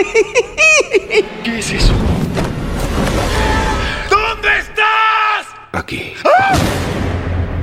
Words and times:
¿Qué 1.44 1.58
es 1.58 1.70
eso? 1.72 1.92
¿Dónde 4.08 4.48
estás? 4.58 5.46
Aquí. 5.72 6.14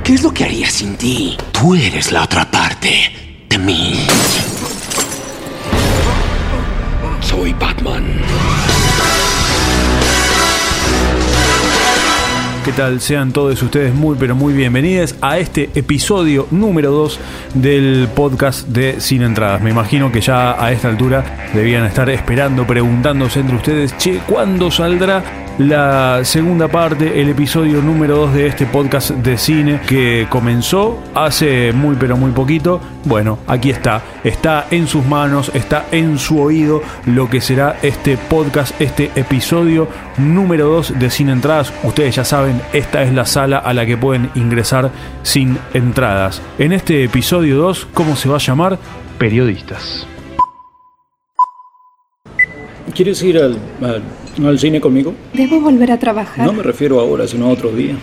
¿Qué 0.04 0.13
es 0.13 0.24
lo 0.24 0.34
que 0.34 0.46
haría 0.46 0.70
sin 0.70 0.96
ti? 0.97 1.38
Tú 1.52 1.76
eres 1.76 2.12
la 2.12 2.23
otra 2.23 2.50
parte 2.50 3.12
de 3.50 3.58
mí. 3.58 4.08
Soy 7.21 7.54
Batman. 7.54 8.21
¿Qué 12.68 12.73
tal? 12.73 12.99
Sean 12.99 13.31
todos 13.31 13.63
ustedes 13.63 13.95
muy 13.95 14.18
pero 14.20 14.36
muy 14.36 14.54
bienvenidos 14.54 15.16
a 15.21 15.38
este 15.38 15.70
episodio 15.73 16.47
número 16.52 16.91
2 16.91 17.20
del 17.54 18.09
podcast 18.13 18.67
de 18.67 18.99
Sin 18.99 19.21
Entradas. 19.21 19.61
Me 19.61 19.70
imagino 19.70 20.11
que 20.11 20.20
ya 20.20 20.61
a 20.61 20.73
esta 20.73 20.89
altura 20.89 21.48
debían 21.53 21.85
estar 21.85 22.09
esperando, 22.09 22.67
preguntándose 22.67 23.39
entre 23.39 23.55
ustedes, 23.55 23.95
che, 23.95 24.20
¿cuándo 24.27 24.70
saldrá 24.70 25.47
la 25.57 26.23
segunda 26.23 26.67
parte, 26.67 27.20
el 27.20 27.29
episodio 27.29 27.81
número 27.81 28.17
2 28.17 28.34
de 28.35 28.47
este 28.47 28.67
podcast 28.67 29.09
de 29.09 29.38
cine 29.39 29.81
que 29.88 30.27
comenzó 30.30 31.02
hace 31.16 31.73
muy 31.73 31.95
pero 31.95 32.16
muy 32.16 32.30
poquito. 32.31 32.80
Bueno, 33.05 33.39
aquí 33.47 33.71
está, 33.71 34.03
está 34.23 34.67
en 34.70 34.88
sus 34.88 35.03
manos, 35.05 35.49
está 35.55 35.88
en 35.91 36.20
su 36.20 36.39
oído 36.39 36.83
lo 37.07 37.27
que 37.27 37.41
será 37.41 37.77
este 37.81 38.17
podcast, 38.17 38.80
este 38.80 39.09
episodio 39.16 39.88
número 40.17 40.67
2 40.67 40.99
de 40.99 41.09
Sin 41.09 41.30
Entradas. 41.30 41.73
Ustedes 41.83 42.16
ya 42.16 42.23
saben, 42.23 42.61
esta 42.73 43.02
es 43.02 43.11
la 43.13 43.25
sala 43.25 43.58
a 43.58 43.73
la 43.73 43.85
que 43.88 43.97
pueden 43.97 44.30
ingresar 44.35 44.91
sin 45.23 45.58
entradas. 45.73 46.39
En 46.59 46.71
este 46.71 47.03
episodio 47.03 47.58
2, 47.58 47.88
¿cómo 47.95 48.16
se 48.16 48.30
va 48.30 48.35
a 48.35 48.39
llamar? 48.39 48.77
Periodistas. 49.17 50.05
¿Quieres 52.94 53.21
ir 53.23 53.38
al, 53.38 53.58
al- 53.81 54.03
al 54.46 54.59
cine 54.59 54.80
conmigo? 54.82 55.14
¿Debo 55.34 55.59
volver 55.59 55.92
a 55.92 56.00
trabajar? 56.00 56.45
No 56.45 56.53
me 56.53 56.64
refiero 56.64 57.00
ahora, 57.00 57.28
sino 57.28 57.48
a 57.48 57.50
otro 57.50 57.72
día. 57.72 57.95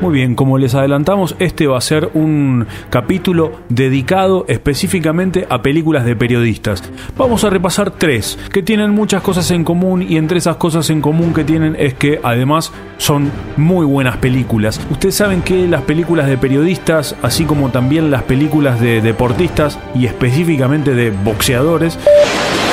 Muy 0.00 0.14
bien, 0.14 0.36
como 0.36 0.58
les 0.58 0.76
adelantamos, 0.76 1.34
este 1.40 1.66
va 1.66 1.76
a 1.76 1.80
ser 1.80 2.10
un 2.14 2.66
capítulo 2.88 3.52
dedicado 3.68 4.44
específicamente 4.46 5.44
a 5.50 5.60
películas 5.60 6.04
de 6.04 6.14
periodistas. 6.14 6.84
Vamos 7.16 7.42
a 7.42 7.50
repasar 7.50 7.90
tres 7.90 8.38
que 8.52 8.62
tienen 8.62 8.92
muchas 8.92 9.22
cosas 9.22 9.50
en 9.50 9.64
común 9.64 10.02
y 10.08 10.16
entre 10.16 10.38
esas 10.38 10.56
cosas 10.56 10.88
en 10.90 11.00
común 11.00 11.34
que 11.34 11.42
tienen 11.42 11.74
es 11.76 11.94
que 11.94 12.20
además 12.22 12.72
son 12.98 13.32
muy 13.56 13.84
buenas 13.84 14.18
películas. 14.18 14.80
Ustedes 14.88 15.16
saben 15.16 15.42
que 15.42 15.66
las 15.66 15.82
películas 15.82 16.28
de 16.28 16.38
periodistas, 16.38 17.16
así 17.22 17.44
como 17.44 17.70
también 17.70 18.12
las 18.12 18.22
películas 18.22 18.80
de 18.80 19.00
deportistas 19.00 19.80
y 19.96 20.06
específicamente 20.06 20.94
de 20.94 21.10
boxeadores, 21.10 21.98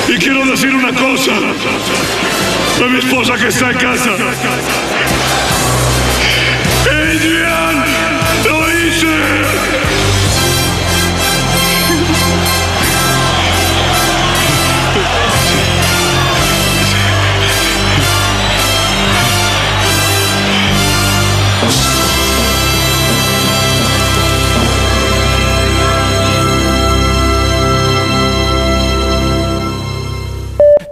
Y 0.08 0.18
quiero 0.18 0.46
decir 0.46 0.72
una 0.72 0.92
cosa. 0.92 1.32
A 2.78 2.88
mi 2.88 2.98
esposa 2.98 3.36
que 3.36 3.48
está 3.48 3.70
en 3.70 3.78
casa. 3.78 4.95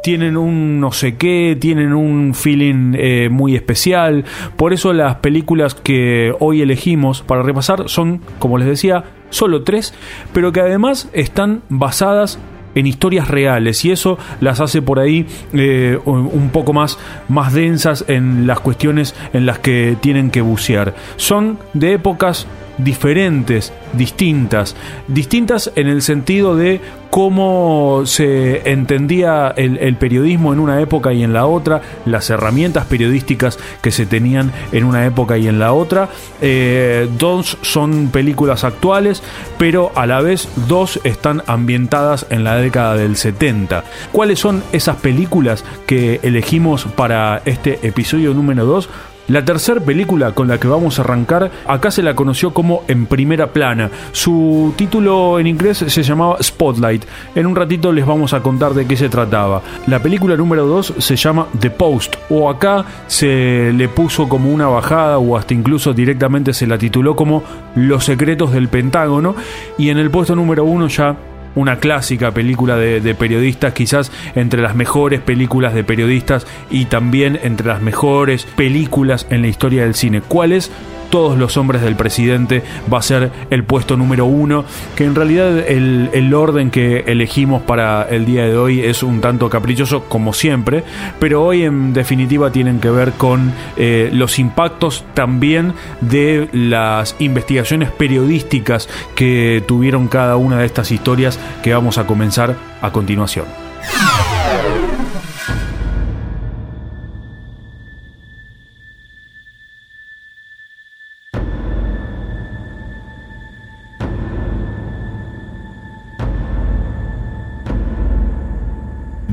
Tienen 0.04 0.36
un 0.36 0.80
no 0.80 0.92
sé 0.92 1.16
qué, 1.16 1.56
tienen 1.58 1.94
un 1.94 2.34
feeling 2.34 2.92
eh, 2.94 3.30
muy 3.30 3.56
especial. 3.56 4.26
Por 4.54 4.74
eso 4.74 4.92
las 4.92 5.16
películas 5.16 5.74
que 5.74 6.34
hoy 6.40 6.60
elegimos 6.60 7.22
para 7.22 7.42
repasar 7.42 7.88
son, 7.88 8.20
como 8.38 8.58
les 8.58 8.68
decía, 8.68 9.04
solo 9.30 9.62
tres, 9.62 9.94
pero 10.34 10.52
que 10.52 10.60
además 10.60 11.08
están 11.14 11.62
basadas 11.70 12.38
en 12.74 12.86
historias 12.86 13.28
reales 13.28 13.82
y 13.86 13.92
eso 13.92 14.18
las 14.42 14.60
hace 14.60 14.82
por 14.82 14.98
ahí 14.98 15.26
eh, 15.54 15.98
un 16.04 16.50
poco 16.52 16.74
más, 16.74 16.98
más 17.28 17.54
densas 17.54 18.04
en 18.06 18.46
las 18.46 18.60
cuestiones 18.60 19.14
en 19.32 19.46
las 19.46 19.58
que 19.58 19.96
tienen 20.02 20.30
que 20.30 20.42
bucear. 20.42 20.94
Son 21.16 21.58
de 21.72 21.94
épocas 21.94 22.46
diferentes, 22.78 23.72
distintas, 23.92 24.76
distintas 25.08 25.70
en 25.76 25.88
el 25.88 26.02
sentido 26.02 26.56
de 26.56 26.80
cómo 27.14 28.02
se 28.06 28.68
entendía 28.68 29.54
el, 29.56 29.96
periodismo 29.96 30.52
en 30.52 30.58
una 30.58 30.80
época 30.80 31.12
y 31.12 31.22
en 31.22 31.32
la 31.32 31.46
otra, 31.46 31.80
las 32.06 32.28
herramientas 32.28 32.86
periodísticas 32.86 33.56
que 33.82 33.92
se 33.92 34.04
tenían 34.04 34.50
en 34.72 34.82
una 34.82 35.06
época 35.06 35.38
y 35.38 35.46
en 35.46 35.60
la 35.60 35.72
otra. 35.72 36.08
Eh, 36.40 37.08
dos 37.16 37.56
son 37.62 38.08
películas 38.08 38.64
actuales, 38.64 39.22
pero 39.58 39.92
a 39.94 40.06
la 40.06 40.22
vez 40.22 40.48
dos 40.66 40.98
están 41.04 41.44
ambientadas 41.46 42.26
en 42.30 42.42
la 42.42 42.56
década 42.56 42.96
del 42.96 43.16
70. 43.16 43.84
¿Cuáles 44.10 44.40
son 44.40 44.64
esas 44.72 44.96
películas 44.96 45.64
que 45.86 46.18
elegimos 46.24 46.84
para 46.96 47.42
este 47.44 47.78
episodio 47.86 48.34
número 48.34 48.64
2? 48.64 48.88
La 49.26 49.42
tercera 49.42 49.80
película 49.80 50.32
con 50.32 50.48
la 50.48 50.58
que 50.58 50.68
vamos 50.68 50.98
a 50.98 51.02
arrancar, 51.02 51.50
acá 51.66 51.90
se 51.90 52.02
la 52.02 52.14
conoció 52.14 52.52
como 52.52 52.82
En 52.88 53.06
Primera 53.06 53.46
Plana. 53.54 53.90
Su 54.12 54.74
título 54.76 55.38
en 55.38 55.46
inglés 55.46 55.78
se 55.78 56.02
llamaba 56.02 56.36
Spotlight. 56.42 57.06
En 57.34 57.46
un 57.46 57.56
ratito 57.56 57.90
les 57.90 58.04
vamos 58.04 58.34
a 58.34 58.40
contar 58.40 58.74
de 58.74 58.86
qué 58.86 58.98
se 58.98 59.08
trataba. 59.08 59.62
La 59.86 60.00
película 60.00 60.36
número 60.36 60.66
2 60.66 60.94
se 60.98 61.16
llama 61.16 61.46
The 61.58 61.70
Post, 61.70 62.16
o 62.28 62.50
acá 62.50 62.84
se 63.06 63.72
le 63.72 63.88
puso 63.88 64.28
como 64.28 64.52
una 64.52 64.66
bajada, 64.66 65.16
o 65.16 65.38
hasta 65.38 65.54
incluso 65.54 65.94
directamente 65.94 66.52
se 66.52 66.66
la 66.66 66.76
tituló 66.76 67.16
como 67.16 67.42
Los 67.74 68.04
Secretos 68.04 68.52
del 68.52 68.68
Pentágono. 68.68 69.34
Y 69.78 69.88
en 69.88 69.96
el 69.96 70.10
puesto 70.10 70.36
número 70.36 70.64
1 70.64 70.88
ya 70.88 71.16
una 71.54 71.76
clásica 71.76 72.32
película 72.32 72.76
de, 72.76 73.14
periodistas, 73.14 73.72
quizás 73.72 74.10
entre 74.34 74.60
las 74.60 74.74
mejores 74.74 75.20
películas 75.20 75.74
de 75.74 75.84
periodistas 75.84 76.46
y 76.70 76.86
también 76.86 77.38
entre 77.42 77.66
las 77.66 77.80
mejores 77.80 78.44
películas 78.56 79.26
en 79.30 79.42
la 79.42 79.48
historia 79.48 79.82
del 79.82 79.94
cine. 79.94 80.20
¿Cuál 80.20 80.52
es? 80.52 80.70
Todos 81.14 81.38
los 81.38 81.56
hombres 81.56 81.80
del 81.80 81.94
presidente 81.94 82.64
va 82.92 82.98
a 82.98 83.02
ser 83.02 83.30
el 83.50 83.62
puesto 83.62 83.96
número 83.96 84.26
uno, 84.26 84.64
que 84.96 85.04
en 85.04 85.14
realidad 85.14 85.60
el, 85.60 86.34
orden 86.34 86.72
que 86.72 87.04
elegimos 87.06 87.62
para 87.62 88.02
el 88.10 88.26
día 88.26 88.46
de 88.46 88.56
hoy 88.56 88.80
es 88.80 89.04
un 89.04 89.20
tanto 89.20 89.48
caprichoso 89.48 90.06
como 90.06 90.32
siempre, 90.32 90.82
pero 91.20 91.44
hoy 91.44 91.62
en 91.62 91.92
definitiva 91.92 92.50
tienen 92.50 92.80
que 92.80 92.90
ver 92.90 93.12
con 93.12 93.52
eh, 93.76 94.10
los 94.12 94.40
impactos 94.40 95.04
también 95.14 95.74
de 96.00 96.48
las 96.52 97.14
investigaciones 97.20 97.92
periodísticas 97.92 98.88
que 99.14 99.62
tuvieron 99.68 100.08
cada 100.08 100.34
una 100.34 100.58
de 100.58 100.66
estas 100.66 100.90
historias 100.90 101.38
que 101.62 101.72
vamos 101.72 101.96
a 101.96 102.08
comenzar 102.08 102.56
a 102.82 102.90
continuación. 102.90 103.44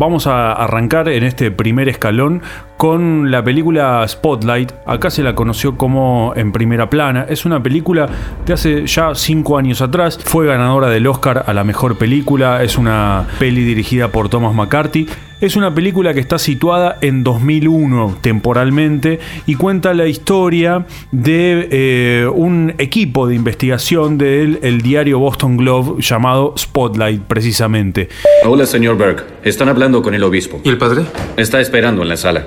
Vamos 0.02 0.26
a 0.26 0.54
arrancar 0.54 1.10
en 1.10 1.24
este 1.24 1.52
primer 1.52 1.88
escalón 1.88 2.42
con 2.78 3.30
la 3.30 3.44
película 3.44 4.04
Spotlight. 4.08 4.72
Acá 4.88 5.12
se 5.12 5.22
la 5.22 5.36
conoció 5.36 5.78
como 5.78 6.34
En 6.36 6.52
Primera 6.52 6.90
Plana. 6.90 7.28
Es 7.30 7.46
una 7.46 7.62
película 7.62 8.10
de 8.44 8.54
hace 8.54 8.88
ya 8.88 9.14
cinco 9.14 9.60
años 9.60 9.80
atrás. 9.80 10.18
Fue 10.18 10.48
ganadora 10.48 10.90
del 10.90 11.06
Oscar 11.06 11.44
a 11.46 11.54
la 11.54 11.64
mejor 11.64 12.00
película. 12.00 12.64
Es 12.64 12.80
una 12.80 13.28
peli 13.38 13.64
dirigida 13.64 14.08
por 14.08 14.28
Thomas 14.28 14.56
McCarthy. 14.56 15.08
Es 15.42 15.56
una 15.56 15.74
película 15.74 16.14
que 16.14 16.20
está 16.20 16.38
situada 16.38 17.00
en 17.02 17.24
2001 17.24 18.20
temporalmente 18.22 19.20
y 19.48 19.56
cuenta 19.56 19.96
la 19.96 20.06
historia 20.06 20.86
de 21.12 21.68
eh, 21.72 22.28
un 22.32 22.76
equipo 22.78 23.26
de 23.26 23.34
investigación 23.34 24.20
del 24.20 24.60
el 24.62 24.84
diario 24.84 25.18
Boston 25.18 25.58
Globe 25.58 26.00
llamado 26.00 26.54
Spotlight 26.56 27.24
precisamente. 27.24 28.08
Hola, 28.46 28.68
señor 28.68 28.98
Burke. 28.98 29.24
Están 29.44 29.68
hablando 29.68 30.04
con 30.04 30.14
el 30.14 30.24
obispo. 30.24 30.62
¿Y 30.64 30.70
el 30.70 30.78
padre? 30.78 31.06
Está 31.38 31.60
esperando 31.60 32.04
en 32.04 32.10
la 32.10 32.18
sala. 32.18 32.46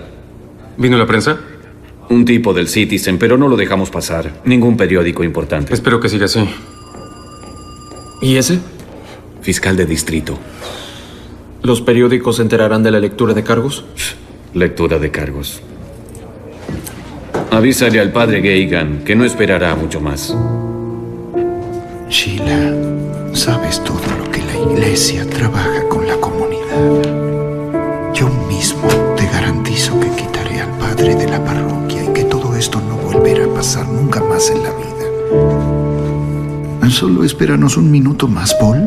¿Vino 0.76 0.96
la 0.96 1.06
prensa? 1.06 1.40
Un 2.10 2.24
tipo 2.24 2.54
del 2.54 2.69
Citizen, 2.69 3.19
pero 3.19 3.36
no 3.36 3.48
lo 3.48 3.56
dejamos 3.56 3.90
pasar. 3.90 4.30
Ningún 4.44 4.76
periódico 4.76 5.24
importante. 5.24 5.74
Espero 5.74 5.98
que 5.98 6.08
siga 6.08 6.26
así. 6.26 6.48
¿Y 8.22 8.36
ese? 8.36 8.60
Fiscal 9.42 9.76
de 9.76 9.84
distrito. 9.84 10.38
¿Los 11.64 11.81
periódicos 11.81 12.37
se 12.37 12.43
enterarán 12.43 12.82
de 12.82 12.90
la 12.90 13.00
lectura 13.00 13.32
de 13.32 13.43
cargos? 13.43 13.87
Lectura 14.52 14.99
de 14.99 15.11
cargos. 15.11 15.62
Avísale 17.50 18.00
al 18.00 18.12
padre 18.12 18.43
Geigan 18.43 19.02
que 19.02 19.16
no 19.16 19.25
esperará 19.25 19.75
mucho 19.75 19.99
más. 19.99 20.37
Sheila, 22.11 22.70
sabes 23.32 23.82
todo 23.82 24.02
lo 24.19 24.31
que 24.31 24.43
la 24.43 24.72
iglesia 24.72 25.26
trabaja 25.26 25.88
con 25.88 26.06
la 26.06 26.16
comunidad. 26.16 28.12
Yo 28.12 28.28
mismo 28.46 28.87
te 29.17 29.25
garantizo 29.26 29.99
que 30.00 30.10
quitaré 30.10 30.60
al 30.60 30.78
padre 30.78 31.14
de 31.14 31.31
la 31.31 31.43
parroquia 31.43 32.05
y 32.05 32.08
que 32.12 32.25
todo 32.25 32.55
esto 32.56 32.78
no 32.78 32.99
volverá 32.99 33.46
a 33.46 33.55
pasar 33.55 33.88
nunca 33.88 34.20
más 34.20 34.50
en 34.50 34.62
la 34.62 34.70
vida. 34.70 34.84
Solo 36.90 37.25
espéranos 37.25 37.78
un 37.78 37.90
minuto 37.90 38.28
más, 38.28 38.52
Paul. 38.52 38.87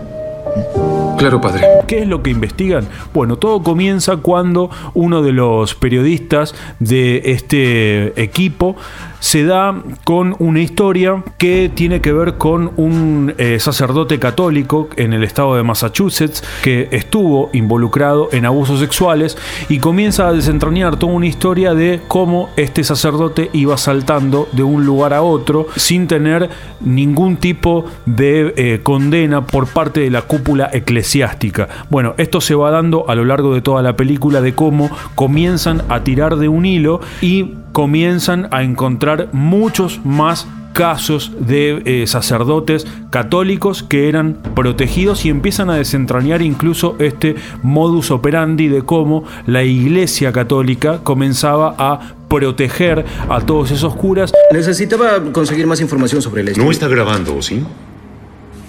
Claro, 1.18 1.42
padre. 1.42 1.77
¿Qué 1.88 2.02
es 2.02 2.08
lo 2.08 2.22
que 2.22 2.32
investigan? 2.32 2.88
Bueno, 3.14 3.38
todo 3.38 3.64
comienza 3.64 4.18
cuando 4.18 4.70
uno 4.94 5.22
de 5.22 5.32
los 5.32 5.74
periodistas 5.74 6.54
de 6.80 7.22
este 7.26 8.22
equipo 8.22 8.76
se 9.20 9.46
da 9.46 9.76
con 10.04 10.36
una 10.40 10.62
historia 10.62 11.24
que 11.38 11.72
tiene 11.74 12.02
que 12.02 12.14
ver 12.14 12.36
con 12.38 12.72
un 12.78 13.34
eh, 13.38 13.60
sacerdote 13.60 14.20
católico 14.20 14.90
en 14.96 15.14
el 15.14 15.24
estado 15.24 15.56
de 15.56 15.64
Massachusetts 15.64 16.44
que 16.62 16.88
estuvo 16.92 17.50
involucrado 17.54 18.30
en 18.32 18.46
abusos 18.46 18.80
sexuales 18.80 19.38
y 19.70 19.80
comienza 19.80 20.28
a 20.28 20.34
desentrañar 20.34 20.98
toda 20.98 21.14
una 21.14 21.26
historia 21.26 21.74
de 21.74 22.02
cómo 22.08 22.50
este 22.58 22.84
sacerdote 22.84 23.50
iba 23.54 23.78
saltando 23.78 24.48
de 24.52 24.64
un 24.64 24.86
lugar 24.86 25.14
a 25.14 25.22
otro 25.22 25.68
sin 25.76 26.08
tener 26.08 26.50
ningún 26.80 27.38
tipo 27.38 27.86
de 28.06 28.54
eh, 28.56 28.80
condena 28.84 29.46
por 29.46 29.68
parte 29.68 30.02
de 30.02 30.12
la 30.12 30.24
cúpula 30.24 30.70
eclesiástica. 30.72 31.68
Bueno, 31.90 32.14
esto 32.18 32.42
se 32.42 32.56
va 32.56 32.72
dando 32.72 33.10
a 33.10 33.16
lo 33.16 33.26
largo 33.26 33.54
de 33.54 33.62
toda 33.62 33.82
la 33.82 33.96
película 33.96 34.42
de 34.42 34.54
cómo 34.54 34.90
comienzan 35.16 35.84
a 35.90 36.04
tirar 36.04 36.38
de 36.38 36.48
un 36.48 36.66
hilo 36.66 37.02
y 37.22 37.54
comienzan 37.72 38.48
a 38.52 38.64
encontrar 38.64 39.30
muchos 39.34 40.04
más 40.04 40.48
casos 40.78 41.32
de 41.40 41.82
eh, 41.86 42.06
sacerdotes 42.06 42.86
católicos 43.10 43.82
que 43.82 44.10
eran 44.10 44.36
protegidos 44.56 45.26
y 45.26 45.30
empiezan 45.30 45.72
a 45.72 45.76
desentrañar 45.76 46.44
incluso 46.44 46.96
este 47.00 47.36
modus 47.64 48.12
operandi 48.12 48.68
de 48.68 48.84
cómo 48.84 49.24
la 49.48 49.64
iglesia 49.64 50.32
católica 50.32 51.00
comenzaba 51.04 51.74
a 51.80 52.14
proteger 52.30 53.06
a 53.28 53.42
todos 53.42 53.72
esos 53.72 53.96
curas. 53.96 54.32
Necesitaba 54.52 55.20
conseguir 55.32 55.66
más 55.66 55.82
información 55.82 56.22
sobre 56.22 56.44
la 56.44 56.52
No 56.52 56.70
está 56.70 56.88
grabando, 56.88 57.42
¿sí? 57.42 57.64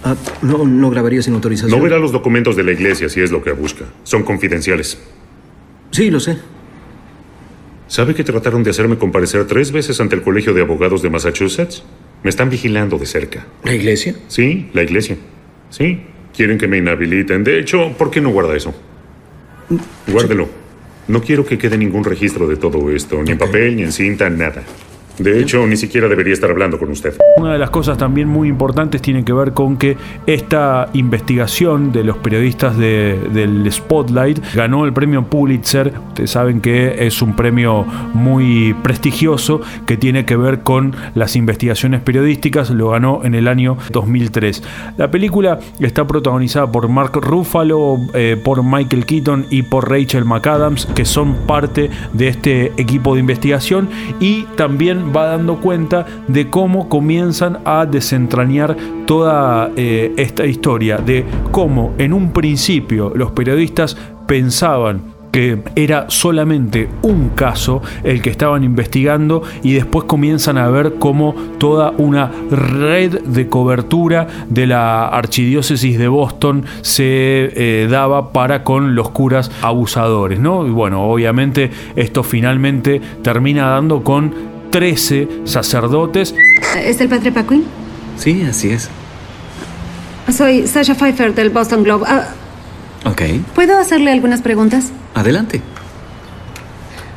Ah, 0.05 0.17
no, 0.43 0.65
no 0.65 0.91
grabaría 0.91 1.23
sin 1.23 1.35
autorización. 1.35 1.77
No 1.77 1.83
verá 1.83 1.99
los 1.99 2.13
documentos 2.13 2.57
de 2.57 2.65
la 2.65 2.73
iglesia 2.73 3.09
si 3.09 3.21
es 3.21 3.31
lo 3.31 3.43
que 3.43 3.53
busca. 3.53 3.85
Son 4.05 4.23
confidenciales. 4.23 4.99
Sí, 5.91 6.11
lo 6.11 6.21
sé. 6.21 6.39
¿Sabe 7.89 8.15
que 8.15 8.23
trataron 8.23 8.63
de 8.63 8.71
hacerme 8.71 8.99
comparecer 8.99 9.47
tres 9.47 9.73
veces 9.73 10.01
ante 10.01 10.15
el 10.15 10.23
Colegio 10.23 10.53
de 10.53 10.61
Abogados 10.61 11.03
de 11.03 11.11
Massachusetts? 11.11 11.83
Me 12.23 12.31
están 12.31 12.51
vigilando 12.51 12.99
de 12.99 13.07
cerca. 13.07 13.47
¿La 13.65 13.75
iglesia? 13.75 14.15
Sí, 14.29 14.69
la 14.75 14.83
iglesia. 14.83 15.17
Sí, 15.71 16.03
quieren 16.37 16.59
que 16.59 16.69
me 16.69 16.79
inhabiliten. 16.79 17.45
De 17.45 17.59
hecho, 17.59 17.93
¿por 17.97 18.11
qué 18.11 18.21
no 18.21 18.31
guarda 18.31 18.57
eso? 18.57 18.75
Guárdelo. 20.07 20.49
No 21.09 21.23
quiero 21.23 21.47
que 21.47 21.57
quede 21.57 21.79
ningún 21.79 22.05
registro 22.05 22.47
de 22.47 22.57
todo 22.57 22.91
esto, 22.91 23.23
ni 23.23 23.33
en 23.33 23.39
papel, 23.39 23.77
ni 23.77 23.83
en 23.83 23.93
cinta, 23.93 24.29
nada. 24.29 24.63
De 25.19 25.41
hecho, 25.41 25.67
ni 25.67 25.77
siquiera 25.77 26.09
debería 26.09 26.33
estar 26.35 26.51
hablando 26.51 26.79
con 26.79 26.91
usted. 26.91 27.15
Una 27.37 27.53
de 27.53 27.59
las 27.59 27.71
cosas 27.71 27.97
también 27.99 28.29
muy 28.29 28.49
importantes 28.49 29.01
tiene 29.03 29.25
que 29.25 29.33
ver 29.33 29.53
con 29.53 29.77
que 29.77 29.97
esta 30.27 30.89
investigación 30.95 31.93
de 31.93 32.05
los 32.05 32.17
periodistas 32.19 32.77
de- 32.77 33.19
del 33.33 33.71
Spotlight 33.71 34.41
ganó 34.55 34.85
el 34.85 34.93
premio 34.93 35.25
Pulitzer. 35.25 35.93
Ustedes 36.09 36.31
saben 36.31 36.61
que 36.61 37.07
es 37.07 37.21
un 37.23 37.35
premio 37.37 37.85
muy 38.15 38.75
prestigioso 38.83 39.61
que 39.87 39.97
tiene 39.97 40.25
que 40.25 40.37
ver 40.37 40.61
con 40.61 40.95
las 41.15 41.37
investigaciones 41.37 42.01
periodísticas. 42.01 42.71
Lo 42.71 42.91
ganó 42.91 43.21
en 43.25 43.35
el 43.35 43.49
año 43.49 43.77
2003. 43.93 44.63
La 44.97 45.11
película 45.11 45.59
está 45.81 46.07
protagonizada 46.07 46.71
por 46.71 46.89
Mark 46.89 47.13
Ruffalo, 47.15 47.99
eh, 48.15 48.41
por 48.43 48.63
Michael 48.63 49.07
Keaton 49.07 49.47
y 49.51 49.63
por 49.63 49.91
Rachel 49.91 50.25
McAdams, 50.25 50.87
que 50.95 51.05
son 51.05 51.35
parte 51.47 51.91
de 52.13 52.29
este 52.29 52.73
equipo 52.77 53.15
de 53.15 53.21
investigación 53.21 53.89
y 54.21 54.43
también 54.57 55.08
va 55.15 55.27
dando 55.27 55.57
cuenta 55.57 56.07
de 56.27 56.49
cómo 56.49 56.89
comienzan 56.89 57.59
a 57.65 57.87
desentrañar 57.87 58.77
toda 59.07 59.71
eh, 59.77 60.13
esta 60.17 60.47
historia, 60.47 60.99
de 60.99 61.25
cómo 61.51 61.95
en 61.99 62.13
un 62.13 62.33
principio 62.33 63.13
los 63.15 63.33
periodistas 63.33 63.97
pensaban 64.27 65.19
que 65.33 65.59
era 65.77 66.07
solamente 66.09 66.89
un 67.03 67.31
caso 67.31 67.83
el 68.05 68.23
que 68.23 68.31
estaban 68.31 68.65
investigando 68.65 69.43
y 69.63 69.75
después 69.75 70.05
comienzan 70.05 70.59
a 70.59 70.69
ver 70.69 70.95
cómo 70.99 71.35
toda 71.59 71.93
una 71.99 72.31
red 72.51 73.21
de 73.23 73.49
cobertura 73.49 74.27
de 74.49 74.67
la 74.67 75.07
archidiócesis 75.09 75.99
de 75.99 76.09
Boston 76.09 76.65
se 76.81 77.05
eh, 77.05 77.89
daba 77.91 78.33
para 78.33 78.65
con 78.65 78.95
los 78.95 79.11
curas 79.11 79.51
abusadores, 79.63 80.41
¿no? 80.41 80.67
Y 80.67 80.71
bueno, 80.71 81.05
obviamente 81.05 81.71
esto 81.97 82.23
finalmente 82.23 83.01
termina 83.23 83.69
dando 83.69 84.03
con 84.03 84.58
13 84.71 85.29
sacerdotes 85.45 86.35
¿Es 86.77 87.01
el 87.01 87.09
padre 87.09 87.33
Paquin? 87.33 87.65
Sí, 88.19 88.43
así 88.43 88.71
es. 88.71 88.89
Soy 90.37 90.67
Sasha 90.67 90.95
Pfeiffer 90.95 91.35
del 91.35 91.51
Boston 91.51 91.83
Globe. 91.85 92.05
Ah, 92.09 92.29
Ok, 93.05 93.23
¿Puedo 93.55 93.79
hacerle 93.79 94.11
algunas 94.13 94.43
preguntas? 94.43 94.87
adelante. 95.15 95.63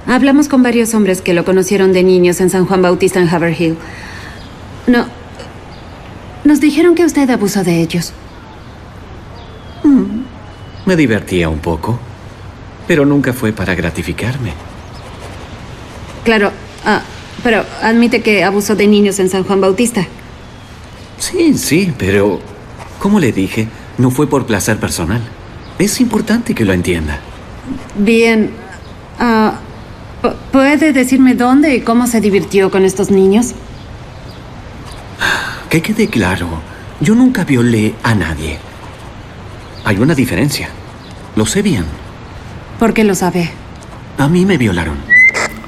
Hablamos 0.07 0.47
con 0.47 0.63
varios 0.63 0.93
hombres 0.93 1.21
que 1.21 1.33
lo 1.33 1.43
conocieron 1.45 1.91
de 1.93 2.03
niños 2.03 2.39
en 2.41 2.49
San 2.49 2.65
Juan 2.65 2.81
Bautista 2.81 3.19
en 3.19 3.29
Haverhill. 3.29 3.77
No. 4.87 5.05
Nos 6.43 6.59
dijeron 6.59 6.95
que 6.95 7.05
usted 7.05 7.29
abusó 7.29 7.63
de 7.63 7.81
ellos. 7.81 8.13
Me 10.85 10.95
divertía 10.95 11.47
un 11.49 11.59
poco, 11.59 11.99
pero 12.87 13.05
nunca 13.05 13.33
fue 13.33 13.51
para 13.53 13.75
gratificarme. 13.75 14.53
Claro. 16.23 16.51
Ah, 16.85 17.01
pero 17.43 17.63
admite 17.81 18.21
que 18.21 18.43
abusó 18.43 18.75
de 18.75 18.87
niños 18.87 19.19
en 19.19 19.29
San 19.29 19.43
Juan 19.43 19.61
Bautista. 19.61 20.05
Sí, 21.17 21.57
sí, 21.57 21.93
pero 21.97 22.39
como 22.99 23.19
le 23.19 23.31
dije, 23.31 23.67
no 23.97 24.11
fue 24.11 24.27
por 24.27 24.45
placer 24.45 24.77
personal. 24.79 25.21
Es 25.79 25.99
importante 26.01 26.53
que 26.55 26.65
lo 26.65 26.73
entienda. 26.73 27.19
Bien. 27.97 28.51
Ah, 29.19 29.59
pu- 30.21 30.33
¿Puede 30.51 30.93
decirme 30.93 31.35
dónde 31.35 31.75
y 31.75 31.81
cómo 31.81 32.07
se 32.07 32.21
divirtió 32.21 32.69
con 32.71 32.85
estos 32.85 33.11
niños? 33.11 33.53
Que 35.69 35.81
quede 35.81 36.07
claro, 36.07 36.47
yo 36.99 37.15
nunca 37.15 37.43
violé 37.45 37.95
a 38.03 38.13
nadie. 38.13 38.57
Hay 39.85 39.97
una 39.97 40.13
diferencia. 40.15 40.69
Lo 41.35 41.45
sé 41.45 41.61
bien. 41.61 41.85
¿Por 42.77 42.93
qué 42.93 43.03
lo 43.03 43.15
sabe? 43.15 43.49
A 44.17 44.27
mí 44.27 44.45
me 44.45 44.57
violaron. 44.57 44.97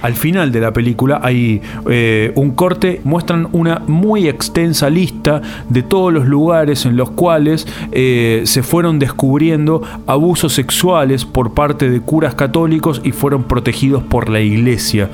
Al 0.03 0.15
final 0.15 0.51
de 0.51 0.59
la 0.59 0.73
película 0.73 1.21
hay 1.23 1.61
eh, 1.89 2.33
un 2.35 2.51
corte, 2.51 2.99
muestran 3.05 3.47
una 3.53 3.81
muy 3.87 4.27
extensa 4.27 4.89
lista 4.89 5.41
de 5.69 5.81
todos 5.81 6.11
los 6.11 6.25
lugares 6.25 6.85
en 6.85 6.97
los 6.97 7.11
cuales 7.11 7.65
eh, 7.93 8.41
se 8.43 8.63
fueron 8.63 8.99
descubriendo 8.99 9.81
abusos 10.05 10.51
sexuales 10.51 11.23
por 11.23 11.53
parte 11.53 11.89
de 11.89 12.01
curas 12.01 12.35
católicos 12.35 12.99
y 13.05 13.13
fueron 13.13 13.45
protegidos 13.45 14.03
por 14.03 14.27
la 14.27 14.41
iglesia. 14.41 15.09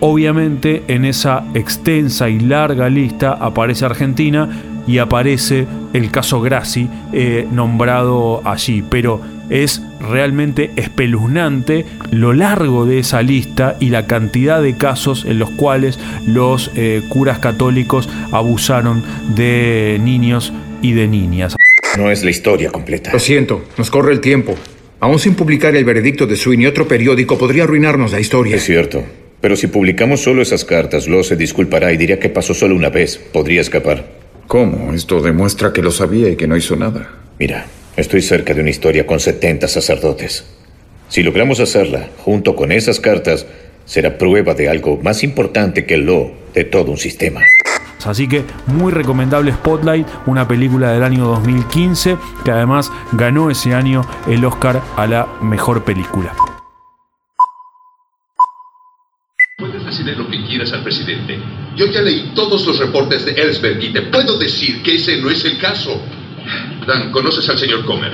Obviamente 0.00 0.84
en 0.88 1.04
esa 1.04 1.44
extensa 1.52 2.30
y 2.30 2.40
larga 2.40 2.88
lista 2.88 3.32
aparece 3.32 3.84
Argentina 3.84 4.48
y 4.86 4.98
aparece 4.98 5.66
el 5.92 6.10
caso 6.10 6.40
Grassi 6.40 6.88
eh, 7.12 7.46
nombrado 7.52 8.40
allí, 8.44 8.82
pero 8.88 9.20
es 9.50 9.82
realmente 10.00 10.70
espeluznante 10.76 11.84
lo 12.10 12.32
largo 12.32 12.86
de 12.86 12.98
esa 12.98 13.22
lista 13.22 13.76
y 13.80 13.90
la 13.90 14.06
cantidad 14.06 14.62
de 14.62 14.76
casos 14.76 15.24
en 15.26 15.38
los 15.38 15.50
cuales 15.50 15.98
los 16.26 16.70
eh, 16.76 17.02
curas 17.08 17.38
católicos 17.38 18.08
abusaron 18.32 19.02
de 19.34 19.98
niños 20.02 20.52
y 20.82 20.92
de 20.92 21.08
niñas. 21.08 21.56
No 21.96 22.10
es 22.10 22.24
la 22.24 22.30
historia 22.30 22.70
completa. 22.70 23.12
Lo 23.12 23.18
siento, 23.18 23.64
nos 23.78 23.90
corre 23.90 24.12
el 24.12 24.20
tiempo. 24.20 24.54
Aún 25.00 25.18
sin 25.18 25.34
publicar 25.34 25.76
el 25.76 25.84
veredicto 25.84 26.26
de 26.26 26.36
Sweeney, 26.36 26.66
otro 26.66 26.88
periódico 26.88 27.36
podría 27.38 27.64
arruinarnos 27.64 28.12
la 28.12 28.20
historia. 28.20 28.56
Es 28.56 28.64
cierto. 28.64 29.04
Pero 29.40 29.56
si 29.56 29.66
publicamos 29.66 30.22
solo 30.22 30.40
esas 30.40 30.64
cartas, 30.64 31.06
Lo 31.06 31.22
se 31.22 31.36
disculpará 31.36 31.92
y 31.92 31.98
dirá 31.98 32.18
que 32.18 32.30
pasó 32.30 32.54
solo 32.54 32.74
una 32.74 32.88
vez. 32.88 33.18
Podría 33.18 33.60
escapar. 33.60 34.06
¿Cómo? 34.46 34.94
Esto 34.94 35.20
demuestra 35.20 35.72
que 35.72 35.82
lo 35.82 35.90
sabía 35.90 36.30
y 36.30 36.36
que 36.36 36.46
no 36.46 36.56
hizo 36.56 36.76
nada. 36.76 37.10
Mira, 37.38 37.66
estoy 37.96 38.22
cerca 38.22 38.54
de 38.54 38.60
una 38.60 38.70
historia 38.70 39.06
con 39.06 39.20
70 39.20 39.68
sacerdotes. 39.68 40.44
Si 41.08 41.22
logramos 41.22 41.60
hacerla, 41.60 42.08
junto 42.18 42.56
con 42.56 42.72
esas 42.72 43.00
cartas, 43.00 43.46
será 43.84 44.18
prueba 44.18 44.54
de 44.54 44.68
algo 44.68 44.98
más 45.02 45.22
importante 45.22 45.86
que 45.86 45.96
lo 45.96 46.32
de 46.54 46.64
todo 46.64 46.90
un 46.90 46.98
sistema. 46.98 47.42
Así 48.04 48.28
que 48.28 48.44
muy 48.66 48.92
recomendable 48.92 49.52
Spotlight, 49.52 50.06
una 50.26 50.46
película 50.46 50.92
del 50.92 51.02
año 51.02 51.26
2015 51.26 52.18
que 52.44 52.50
además 52.50 52.92
ganó 53.12 53.50
ese 53.50 53.72
año 53.74 54.02
el 54.26 54.44
Oscar 54.44 54.82
a 54.96 55.06
la 55.06 55.26
mejor 55.40 55.84
película. 55.84 56.34
Puedes 59.56 59.86
decirle 59.86 60.16
lo 60.16 60.28
que 60.28 60.44
quieras 60.44 60.72
al 60.72 60.82
presidente. 60.82 61.38
Yo 61.76 61.86
ya 61.86 62.02
leí 62.02 62.32
todos 62.34 62.66
los 62.66 62.78
reportes 62.78 63.24
de 63.24 63.32
Ellsberg 63.32 63.82
y 63.82 63.92
te 63.92 64.02
puedo 64.02 64.38
decir 64.38 64.82
que 64.82 64.96
ese 64.96 65.16
no 65.22 65.30
es 65.30 65.44
el 65.44 65.58
caso. 65.58 65.98
Dan, 66.86 67.10
¿conoces 67.10 67.48
al 67.48 67.58
señor 67.58 67.84
Comer? 67.84 68.12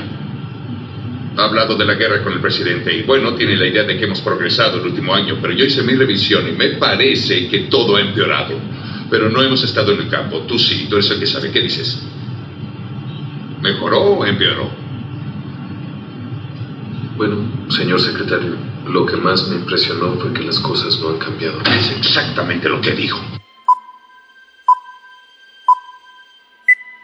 Ha 1.36 1.44
hablado 1.44 1.76
de 1.76 1.84
la 1.84 1.94
guerra 1.94 2.22
con 2.22 2.32
el 2.32 2.40
presidente 2.40 2.94
y 2.94 3.02
bueno, 3.02 3.34
tiene 3.34 3.56
la 3.56 3.66
idea 3.66 3.84
de 3.84 3.96
que 3.96 4.04
hemos 4.04 4.20
progresado 4.20 4.78
el 4.80 4.86
último 4.86 5.14
año, 5.14 5.38
pero 5.40 5.52
yo 5.54 5.64
hice 5.64 5.82
mi 5.82 5.94
revisión 5.94 6.48
y 6.48 6.52
me 6.52 6.70
parece 6.70 7.48
que 7.48 7.60
todo 7.70 7.96
ha 7.96 8.00
empeorado. 8.00 8.56
Pero 9.10 9.28
no 9.28 9.42
hemos 9.42 9.62
estado 9.64 9.92
en 9.92 10.02
el 10.02 10.08
campo. 10.08 10.40
Tú 10.46 10.58
sí, 10.58 10.86
tú 10.88 10.96
eres 10.96 11.10
el 11.10 11.18
que 11.18 11.26
sabe. 11.26 11.50
¿Qué 11.50 11.60
dices? 11.60 12.00
¿Mejoró 13.60 14.00
o 14.02 14.24
empeoró? 14.24 14.70
Bueno, 17.16 17.36
señor 17.68 18.00
secretario, 18.00 18.56
lo 18.88 19.04
que 19.04 19.16
más 19.16 19.48
me 19.48 19.56
impresionó 19.56 20.14
fue 20.14 20.32
que 20.32 20.42
las 20.42 20.60
cosas 20.60 20.98
no 21.00 21.10
han 21.10 21.18
cambiado. 21.18 21.60
Es 21.76 21.90
exactamente 21.98 22.68
lo 22.68 22.80
que 22.80 22.92
dijo. 22.92 23.39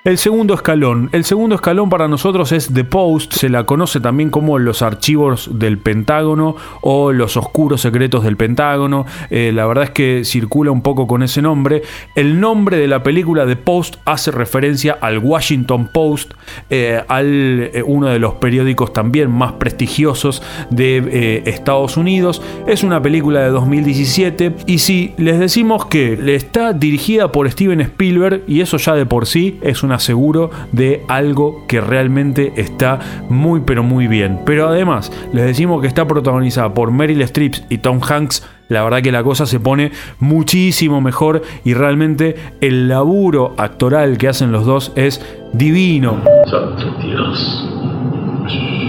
El 0.06 0.18
segundo 0.18 0.54
escalón. 0.54 1.10
El 1.10 1.24
segundo 1.24 1.56
escalón 1.56 1.90
para 1.90 2.06
nosotros 2.06 2.52
es 2.52 2.72
The 2.72 2.84
Post, 2.84 3.32
se 3.32 3.48
la 3.48 3.64
conoce 3.64 3.98
también 3.98 4.30
como 4.30 4.56
los 4.60 4.80
archivos 4.80 5.50
del 5.52 5.78
Pentágono 5.78 6.54
o 6.80 7.10
los 7.10 7.36
oscuros 7.36 7.80
secretos 7.80 8.22
del 8.22 8.36
Pentágono. 8.36 9.04
Eh, 9.30 9.50
la 9.52 9.66
verdad 9.66 9.82
es 9.82 9.90
que 9.90 10.22
circula 10.24 10.70
un 10.70 10.80
poco 10.80 11.08
con 11.08 11.24
ese 11.24 11.42
nombre. 11.42 11.82
El 12.14 12.38
nombre 12.38 12.76
de 12.76 12.86
la 12.86 13.02
película 13.02 13.48
The 13.48 13.56
Post 13.56 13.96
hace 14.04 14.30
referencia 14.30 14.96
al 15.00 15.18
Washington 15.18 15.90
Post, 15.92 16.34
eh, 16.70 17.02
al 17.08 17.70
eh, 17.74 17.82
uno 17.84 18.06
de 18.06 18.20
los 18.20 18.34
periódicos 18.34 18.92
también 18.92 19.32
más 19.32 19.54
prestigiosos 19.54 20.40
de 20.70 21.42
Estados 21.46 21.96
Unidos. 21.96 22.40
Es 22.68 22.84
una 22.84 23.02
película 23.02 23.40
de 23.40 23.48
2017 23.48 24.54
y 24.66 24.78
si 24.78 25.14
les 25.18 25.40
decimos 25.40 25.86
que 25.86 26.36
está 26.36 26.72
dirigida 26.72 27.32
por 27.32 27.50
Steven 27.50 27.80
Spielberg 27.80 28.44
y 28.46 28.60
eso 28.60 28.76
ya 28.76 28.94
de 28.94 29.04
por 29.04 29.26
sí 29.26 29.58
es 29.62 29.82
una 29.82 29.95
seguro 29.98 30.50
de 30.72 31.02
algo 31.08 31.64
que 31.66 31.80
realmente 31.80 32.52
está 32.56 32.98
muy 33.28 33.60
pero 33.60 33.82
muy 33.82 34.06
bien. 34.06 34.40
Pero 34.44 34.68
además, 34.68 35.12
les 35.32 35.46
decimos 35.46 35.80
que 35.80 35.86
está 35.86 36.06
protagonizada 36.06 36.72
por 36.74 36.90
Meryl 36.90 37.22
Streep 37.22 37.54
y 37.68 37.78
Tom 37.78 38.00
Hanks. 38.06 38.46
La 38.68 38.82
verdad 38.82 39.00
que 39.00 39.12
la 39.12 39.22
cosa 39.22 39.46
se 39.46 39.60
pone 39.60 39.92
muchísimo 40.18 41.00
mejor 41.00 41.42
y 41.64 41.74
realmente 41.74 42.34
el 42.60 42.88
laburo 42.88 43.54
actoral 43.58 44.18
que 44.18 44.28
hacen 44.28 44.50
los 44.50 44.66
dos 44.66 44.92
es 44.96 45.24
divino. 45.52 46.16
Santo 46.46 46.96
Dios. 47.00 47.68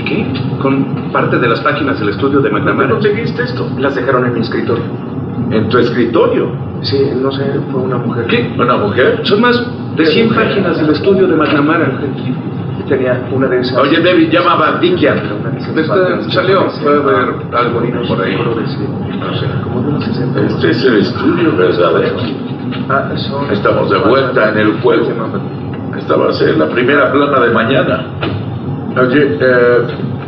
¿Qué? 0.08 0.26
Con 0.62 1.12
parte 1.12 1.38
de 1.38 1.48
las 1.48 1.60
páginas 1.62 2.00
del 2.00 2.10
estudio 2.10 2.40
de 2.40 2.50
McNamara. 2.50 2.90
¿Dónde 2.90 3.10
conseguiste 3.10 3.44
esto? 3.44 3.70
Las 3.78 3.96
dejaron 3.96 4.26
en 4.26 4.34
mi 4.34 4.40
escritorio. 4.42 4.84
¿En 5.52 5.70
tu 5.70 5.78
escritorio? 5.78 6.52
Sí, 6.82 6.98
no 7.22 7.32
sé, 7.32 7.44
fue 7.72 7.82
una 7.82 7.98
mujer. 7.98 8.26
¿Qué? 8.28 8.54
¿Una 8.58 8.78
mujer? 8.78 9.22
Son 9.24 9.42
más 9.42 9.56
de 9.98 10.06
100 10.06 10.30
páginas 10.36 10.78
del 10.80 10.90
estudio 10.92 11.28
de 11.28 11.36
McNamara. 11.36 12.00
Tenía 12.88 13.28
una 13.32 13.48
de 13.48 13.60
esas. 13.60 13.78
Oye, 13.80 14.00
David, 14.00 14.30
llama 14.30 14.54
a. 14.54 14.80
Salió, 16.30 16.70
fue 16.70 16.94
a 16.94 17.00
ver 17.00 17.36
algo 17.54 17.82
por 18.08 18.22
ahí. 18.22 18.38
Este 20.46 20.70
es 20.70 20.86
el 20.86 20.98
estudio 21.00 21.56
verdadero. 21.58 22.16
Ah, 22.90 23.10
Estamos 23.52 23.90
de 23.90 23.98
vuelta 23.98 24.50
en 24.52 24.58
el 24.58 24.74
juego. 24.82 25.08
Esta 25.98 26.16
va 26.16 26.30
a 26.30 26.34
ser 26.34 26.58
la 26.58 26.68
primera 26.68 27.12
plana 27.12 27.40
de 27.40 27.52
mañana. 27.52 28.06
Oye, 29.00 29.38
eh, 29.40 29.78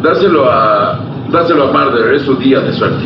dáselo 0.02 0.50
a, 0.52 1.00
dáselo 1.32 1.70
a 1.70 1.72
Marder, 1.72 2.14
es 2.16 2.24
su 2.24 2.36
día 2.36 2.60
de 2.60 2.74
suerte. 2.74 3.06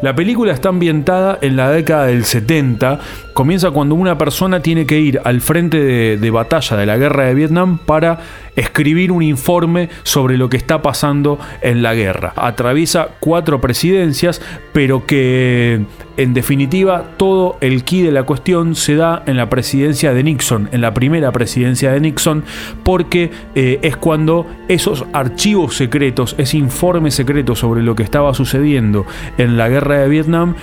La 0.00 0.14
película 0.14 0.52
está 0.52 0.70
ambientada 0.70 1.38
en 1.42 1.56
la 1.56 1.70
década 1.70 2.06
del 2.06 2.24
70. 2.24 3.00
Comienza 3.34 3.70
cuando 3.70 3.94
una 3.94 4.18
persona 4.18 4.60
tiene 4.60 4.86
que 4.86 4.98
ir 4.98 5.20
al 5.24 5.40
frente 5.40 5.78
de, 6.16 6.30
batalla 6.30 6.76
de 6.76 6.86
la 6.86 6.96
guerra 6.96 7.24
de 7.26 7.34
Vietnam 7.34 7.78
para 7.78 8.20
escribir 8.56 9.12
un 9.12 9.22
informe 9.22 9.88
sobre 10.02 10.36
lo 10.36 10.48
que 10.48 10.56
está 10.56 10.82
pasando 10.82 11.38
en 11.62 11.82
la 11.82 11.94
guerra. 11.94 12.32
Atraviesa 12.36 13.08
cuatro 13.20 13.60
presidencias, 13.60 14.42
pero 14.72 15.06
que 15.06 15.84
en 16.16 16.34
definitiva 16.34 17.04
todo 17.16 17.56
el 17.60 17.84
key 17.84 18.02
de 18.02 18.12
la 18.12 18.24
cuestión 18.24 18.74
se 18.74 18.96
da 18.96 19.22
en 19.26 19.36
la 19.36 19.48
presidencia 19.48 20.12
de 20.12 20.22
Nixon, 20.22 20.68
en 20.72 20.80
la 20.80 20.92
primera 20.92 21.32
presidencia 21.32 21.92
de 21.92 22.00
Nixon, 22.00 22.44
porque 22.82 23.30
eh, 23.54 23.78
es 23.82 23.96
cuando 23.96 24.46
esos 24.68 25.04
archivos 25.12 25.76
secretos, 25.76 26.34
ese 26.38 26.58
informe 26.58 27.10
secreto 27.10 27.54
sobre 27.54 27.82
lo 27.82 27.94
que 27.94 28.02
estaba 28.02 28.34
sucediendo 28.34 29.06
en 29.38 29.56
la 29.56 29.68
guerra 29.68 29.81
de 29.84 30.08
Vietnam, 30.08 30.54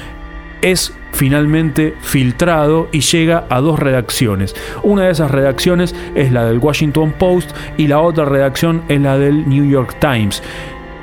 es 0.62 0.94
finalmente 1.12 1.96
filtrado 2.02 2.90
y 2.92 3.02
llega 3.02 3.46
a 3.50 3.62
dos 3.62 3.80
redacciones. 3.80 4.56
Una 4.84 5.04
de 5.04 5.12
esas 5.12 5.32
redacciones 5.32 5.96
es 6.16 6.32
la 6.32 6.46
del 6.46 6.60
Washington 6.60 7.14
Post 7.18 7.52
y 7.78 7.88
la 7.88 8.00
otra 8.00 8.26
redacción 8.26 8.84
es 8.88 9.02
la 9.02 9.18
del 9.18 9.48
New 9.48 9.66
York 9.66 9.98
Times 10.00 10.42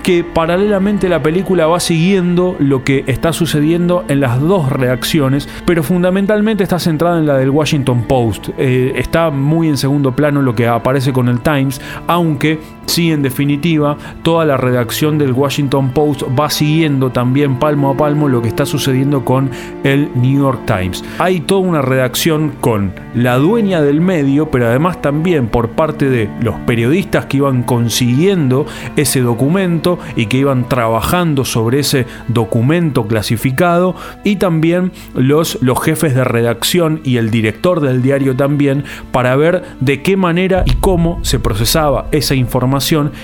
que 0.07 0.23
paralelamente 0.23 1.09
la 1.09 1.21
película 1.21 1.67
va 1.67 1.81
siguiendo 1.81 2.55
lo 2.61 2.85
que 2.85 3.03
está 3.09 3.33
sucediendo 3.33 4.05
en 4.07 4.21
las 4.21 4.41
dos 4.41 4.71
reacciones, 4.71 5.49
pero 5.67 5.83
fundamentalmente 5.83 6.63
está 6.63 6.79
centrada 6.79 7.19
en 7.19 7.27
la 7.27 7.37
del 7.37 7.51
Washington 7.51 8.05
Post. 8.05 8.51
Eh, 8.57 8.93
está 8.95 9.31
muy 9.31 9.69
en 9.69 9.77
segundo 9.77 10.15
plano 10.15 10.43
lo 10.43 10.55
que 10.55 10.69
aparece 10.69 11.13
con 11.13 11.27
el 11.27 11.41
Times, 11.41 11.81
aunque 12.07 12.61
sí, 12.87 13.12
en 13.12 13.23
definitiva, 13.23 13.97
toda 14.23 14.45
la 14.45 14.57
redacción 14.57 15.19
del 15.19 15.33
Washington 15.33 15.90
Post 15.90 16.23
va 16.38 16.50
siguiendo 16.50 17.11
también 17.11 17.59
palmo 17.59 17.90
a 17.90 17.97
palmo 17.97 18.28
lo 18.28 18.43
que 18.43 18.49
está 18.49 18.66
sucediendo 18.66 19.25
con 19.25 19.50
el 19.85 20.11
New 20.14 20.40
York 20.40 20.61
Times. 20.66 21.05
Hay 21.19 21.40
toda 21.40 21.61
una 21.61 21.83
redacción 21.83 22.52
con 22.61 22.93
la 23.14 23.37
dueña 23.37 23.83
del 23.83 24.00
medio, 24.00 24.50
pero 24.50 24.66
además 24.66 25.02
también 25.02 25.49
por 25.49 25.71
parte 25.71 26.09
de 26.09 26.31
los 26.40 26.55
periodistas 26.61 27.26
que 27.26 27.38
iban 27.38 27.62
consiguiendo 27.62 28.66
ese 28.97 29.21
documento 29.21 29.99
y 30.16 30.26
que 30.26 30.38
iban 30.38 30.69
trabajando 30.69 31.45
sobre 31.45 31.81
ese 31.81 32.07
documento 32.28 33.07
clasificado 33.07 33.95
y 34.25 34.37
también 34.37 34.93
los, 35.14 35.59
los 35.62 35.83
jefes 35.83 36.14
de 36.14 36.25
redacción 36.25 37.00
y 37.05 37.16
el 37.16 37.31
director 37.31 37.81
del 37.81 38.02
diario 38.02 38.37
también 38.37 38.85
para 39.12 39.35
ver 39.37 39.62
de 39.81 40.02
qué 40.02 40.16
manera 40.16 40.62
y 40.66 40.75
cómo 40.75 41.19
se 41.23 41.38
procesaba 41.38 42.07
esa 42.12 42.35
información 42.35 42.75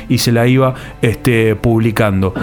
y 0.08 0.18
se 0.18 0.32
la 0.32 0.46
iba 0.46 0.74
este, 1.00 1.56
publicando 1.56 2.34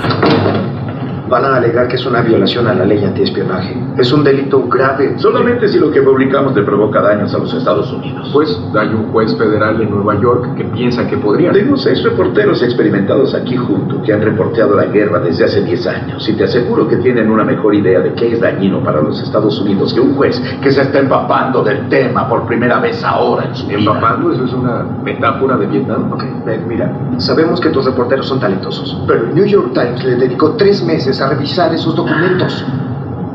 van 1.30 1.46
a 1.46 1.56
alegar 1.56 1.88
que 1.88 1.96
es 1.96 2.06
una 2.06 2.22
violación 2.22 2.68
a 2.68 2.74
la 2.74 2.86
ley 2.86 3.04
antiespionaje. 3.04 3.78
Es 3.98 4.12
un 4.12 4.24
delito 4.24 4.68
grave. 4.68 5.14
Solamente 5.18 5.68
si 5.68 5.80
lo 5.80 5.92
que 5.92 6.02
publicamos 6.02 6.56
le 6.56 6.64
provoca 6.64 7.02
daños 7.02 7.34
a 7.34 7.38
los 7.38 7.54
Estados 7.54 7.92
Unidos. 7.94 8.30
Pues 8.34 8.60
hay 8.76 8.90
un 8.90 9.12
juez 9.12 9.36
federal 9.38 9.82
en 9.82 9.90
Nueva 9.90 10.20
York 10.20 10.56
que 10.56 10.66
piensa 10.66 11.08
que 11.08 11.18
podría. 11.18 11.52
Tengo 11.52 11.78
seis 11.78 12.04
reporteros 12.04 12.62
experimentados 12.64 13.34
aquí 13.36 13.56
junto 13.56 14.02
que 14.02 14.14
han 14.14 14.22
reporteado 14.22 14.76
la 14.76 14.86
guerra 14.86 15.20
desde 15.20 15.46
hace 15.46 15.62
10 15.62 15.88
años 15.88 16.28
y 16.28 16.34
te 16.34 16.46
aseguro 16.46 16.88
que 16.88 16.98
tienen 16.98 17.30
una 17.30 17.44
mejor 17.44 17.76
idea 17.76 18.00
de 18.00 18.14
qué 18.14 18.34
es 18.34 18.40
dañino 18.40 18.84
para 18.84 19.02
los 19.02 19.22
Estados 19.22 19.60
Unidos 19.62 19.94
que 19.94 20.00
un 20.00 20.16
juez 20.16 20.42
que 20.62 20.72
se 20.72 20.82
está 20.82 21.00
empapando 21.00 21.64
del 21.64 21.88
tema 21.90 22.28
por 22.28 22.46
primera 22.46 22.80
vez 22.80 23.04
ahora 23.04 23.46
en 23.46 23.56
su 23.56 23.68
vida. 23.68 23.80
¿Empapando? 23.80 24.32
¿Eso 24.32 24.46
es 24.46 24.54
una 24.54 24.84
metáfora 25.04 25.58
de 25.58 25.68
Vietnam? 25.68 26.12
Ok, 26.12 26.24
mira, 26.68 26.92
sabemos 27.18 27.60
que 27.60 27.70
tus 27.70 27.86
reporteros 27.86 28.28
son 28.28 28.40
talentosos, 28.40 29.04
pero 29.08 29.26
el 29.26 29.36
New 29.36 29.46
York 29.46 29.74
Times 29.74 30.04
le 30.04 30.16
dedicó 30.16 30.54
tres 30.54 30.84
meses 30.84 31.19
a 31.22 31.30
revisar 31.30 31.74
esos 31.74 31.96
documentos. 31.96 32.66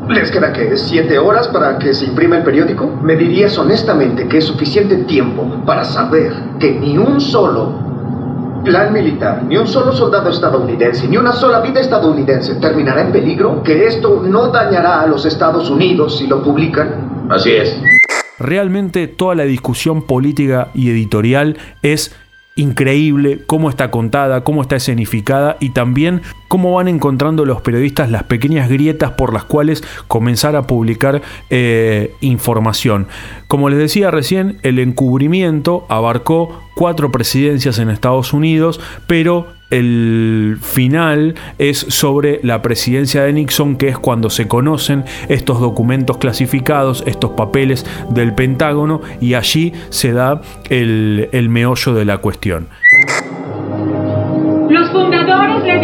¿Les 0.09 0.29
queda 0.29 0.53
que 0.53 0.77
siete 0.77 1.17
horas 1.17 1.47
para 1.47 1.79
que 1.79 1.93
se 1.93 2.05
imprima 2.05 2.37
el 2.37 2.43
periódico? 2.43 2.87
¿Me 3.01 3.15
dirías 3.15 3.57
honestamente 3.57 4.27
que 4.27 4.37
es 4.37 4.45
suficiente 4.45 4.97
tiempo 5.05 5.43
para 5.65 5.83
saber 5.83 6.31
que 6.59 6.71
ni 6.71 6.97
un 6.97 7.19
solo 7.19 7.73
plan 8.63 8.93
militar, 8.93 9.43
ni 9.43 9.57
un 9.57 9.67
solo 9.67 9.91
soldado 9.93 10.29
estadounidense, 10.29 11.07
ni 11.07 11.17
una 11.17 11.33
sola 11.33 11.61
vida 11.61 11.81
estadounidense 11.81 12.55
terminará 12.55 13.01
en 13.01 13.11
peligro? 13.11 13.63
¿Que 13.63 13.87
esto 13.87 14.21
no 14.23 14.49
dañará 14.49 15.01
a 15.01 15.07
los 15.07 15.25
Estados 15.25 15.69
Unidos 15.69 16.19
si 16.19 16.27
lo 16.27 16.43
publican? 16.43 17.27
Así 17.29 17.51
es. 17.51 17.75
Realmente 18.37 19.07
toda 19.07 19.33
la 19.33 19.43
discusión 19.43 20.03
política 20.03 20.69
y 20.73 20.91
editorial 20.91 21.57
es 21.81 22.15
increíble 22.55 23.41
cómo 23.45 23.69
está 23.69 23.91
contada, 23.91 24.43
cómo 24.43 24.61
está 24.61 24.75
escenificada 24.75 25.57
y 25.59 25.69
también 25.69 26.21
cómo 26.47 26.73
van 26.73 26.87
encontrando 26.87 27.45
los 27.45 27.61
periodistas 27.61 28.11
las 28.11 28.23
pequeñas 28.23 28.69
grietas 28.69 29.11
por 29.11 29.33
las 29.33 29.45
cuales 29.45 29.83
comenzar 30.07 30.55
a 30.55 30.63
publicar 30.63 31.21
eh, 31.49 32.13
información. 32.21 33.07
Como 33.47 33.69
les 33.69 33.79
decía 33.79 34.11
recién, 34.11 34.57
el 34.63 34.79
encubrimiento 34.79 35.85
abarcó 35.89 36.61
cuatro 36.75 37.11
presidencias 37.11 37.79
en 37.79 37.89
Estados 37.89 38.33
Unidos, 38.33 38.79
pero 39.07 39.47
el 39.71 40.57
final 40.61 41.35
es 41.57 41.79
sobre 41.79 42.39
la 42.43 42.61
presidencia 42.61 43.23
de 43.23 43.33
Nixon, 43.33 43.77
que 43.77 43.87
es 43.87 43.97
cuando 43.97 44.29
se 44.29 44.47
conocen 44.47 45.05
estos 45.27 45.59
documentos 45.59 46.17
clasificados, 46.17 47.03
estos 47.07 47.31
papeles 47.31 47.85
del 48.09 48.33
Pentágono, 48.33 49.01
y 49.19 49.33
allí 49.33 49.73
se 49.89 50.11
da 50.11 50.41
el, 50.69 51.47
meollo 51.49 51.93
de 51.93 52.05
la 52.05 52.19
cuestión. 52.19 52.67
Los 54.69 54.91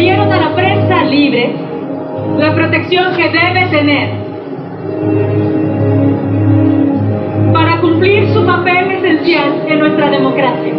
dieron 0.02 0.32
a 0.32 0.36
la 0.36 0.54
prensa 0.56 1.04
libre 1.04 1.54
la 2.36 2.52
protección 2.56 3.14
que 3.14 3.30
debe 3.30 3.66
tener 3.70 4.10
para 7.52 7.80
cumplir 7.80 8.28
su 8.34 8.44
papel 8.44 8.90
esencial 8.90 9.64
en 9.68 9.78
nuestra 9.78 10.10
democracia. 10.10 10.74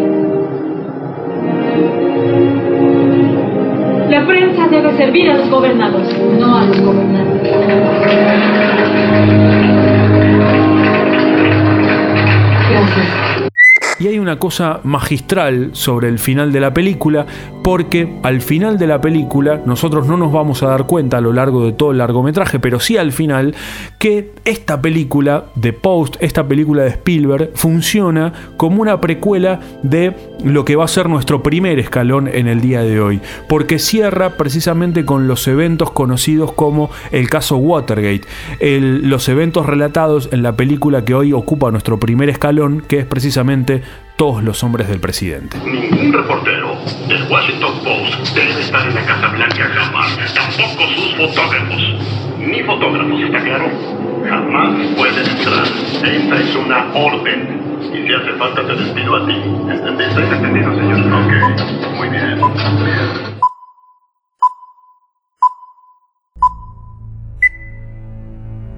La 4.10 4.28
prensa 4.28 4.68
debe 4.68 4.92
servir 4.98 5.32
a 5.32 5.38
los 5.38 5.50
gobernados, 5.50 6.06
no 6.38 6.58
a 6.58 6.66
los 6.66 6.82
gobernantes. 6.82 7.50
Gracias. 12.70 13.43
Y 14.04 14.08
hay 14.08 14.20
una 14.20 14.38
cosa 14.38 14.82
magistral 14.84 15.70
sobre 15.72 16.10
el 16.10 16.20
final 16.20 16.52
de 16.52 16.60
la 16.60 16.74
película, 16.74 17.26
porque 17.64 18.20
al 18.22 18.42
final 18.42 18.78
de 18.78 18.86
la 18.86 19.00
película 19.00 19.62
nosotros 19.66 20.08
no 20.08 20.18
nos 20.18 20.34
vamos 20.34 20.62
a 20.62 20.68
dar 20.68 20.86
cuenta 20.88 21.20
a 21.20 21.22
lo 21.22 21.32
largo 21.32 21.66
de 21.66 21.72
todo 21.72 21.92
el 21.92 22.00
largometraje, 22.00 22.60
pero 22.60 22.82
sí 22.82 22.98
al 22.98 23.14
final, 23.14 23.56
que 24.00 24.34
esta 24.44 24.82
película 24.82 25.46
de 25.56 25.72
Post, 25.72 26.18
esta 26.20 26.46
película 26.46 26.84
de 26.84 26.90
Spielberg, 26.90 27.52
funciona 27.56 28.34
como 28.58 28.82
una 28.82 29.00
precuela 29.00 29.62
de 29.84 30.14
lo 30.44 30.66
que 30.66 30.76
va 30.76 30.84
a 30.84 30.90
ser 30.90 31.08
nuestro 31.08 31.42
primer 31.42 31.80
escalón 31.80 32.28
en 32.28 32.50
el 32.50 32.60
día 32.60 32.82
de 32.82 33.00
hoy, 33.00 33.22
porque 33.48 33.80
cierra 33.80 34.32
precisamente 34.32 35.06
con 35.06 35.30
los 35.30 35.48
eventos 35.48 35.92
conocidos 35.92 36.52
como 36.52 36.90
el 37.12 37.30
caso 37.30 37.56
Watergate, 37.56 38.28
los 38.60 39.30
eventos 39.30 39.66
relatados 39.66 40.28
en 40.34 40.44
la 40.44 40.58
película 40.58 41.06
que 41.06 41.14
hoy 41.14 41.32
ocupa 41.32 41.72
nuestro 41.72 42.02
primer 42.02 42.28
escalón, 42.28 42.82
que 42.86 43.00
es 43.00 43.06
precisamente 43.06 43.82
todos 44.16 44.44
los 44.44 44.64
hombres 44.64 44.88
del 44.88 45.00
presidente. 45.00 45.58
Ningún 45.66 46.14
reportero 46.14 46.78
del 47.08 47.24
Washington 47.30 47.74
Post 47.84 48.36
debe 48.36 48.62
estar 48.62 48.88
en 48.88 48.96
la 48.96 49.06
Casa 49.06 49.28
Blanca 49.28 49.70
jamás. 49.74 50.34
Tampoco 50.34 50.88
sus 50.96 51.16
fotógrafos. 51.16 51.82
Ni 52.40 52.62
fotógrafos, 52.64 53.22
¿está 53.22 53.40
claro? 53.44 53.70
Jamás 54.30 54.96
pueden 54.96 55.28
entrar. 55.28 55.66
Esta 56.04 56.36
es 56.40 56.56
una 56.56 56.94
orden. 56.94 57.62
Y 57.94 58.08
si 58.08 58.14
hace 58.14 58.34
falta, 58.38 58.66
te 58.66 58.76
despido 58.76 59.16
a 59.16 59.26
ti. 59.26 59.34
¿Entendiste? 59.34 60.22
Entendido, 60.22 60.76
señor. 60.76 61.00
Ok. 61.00 61.98
Muy 61.98 62.10
bien. 62.10 62.40
Muy 62.40 62.92
bien. 62.92 63.33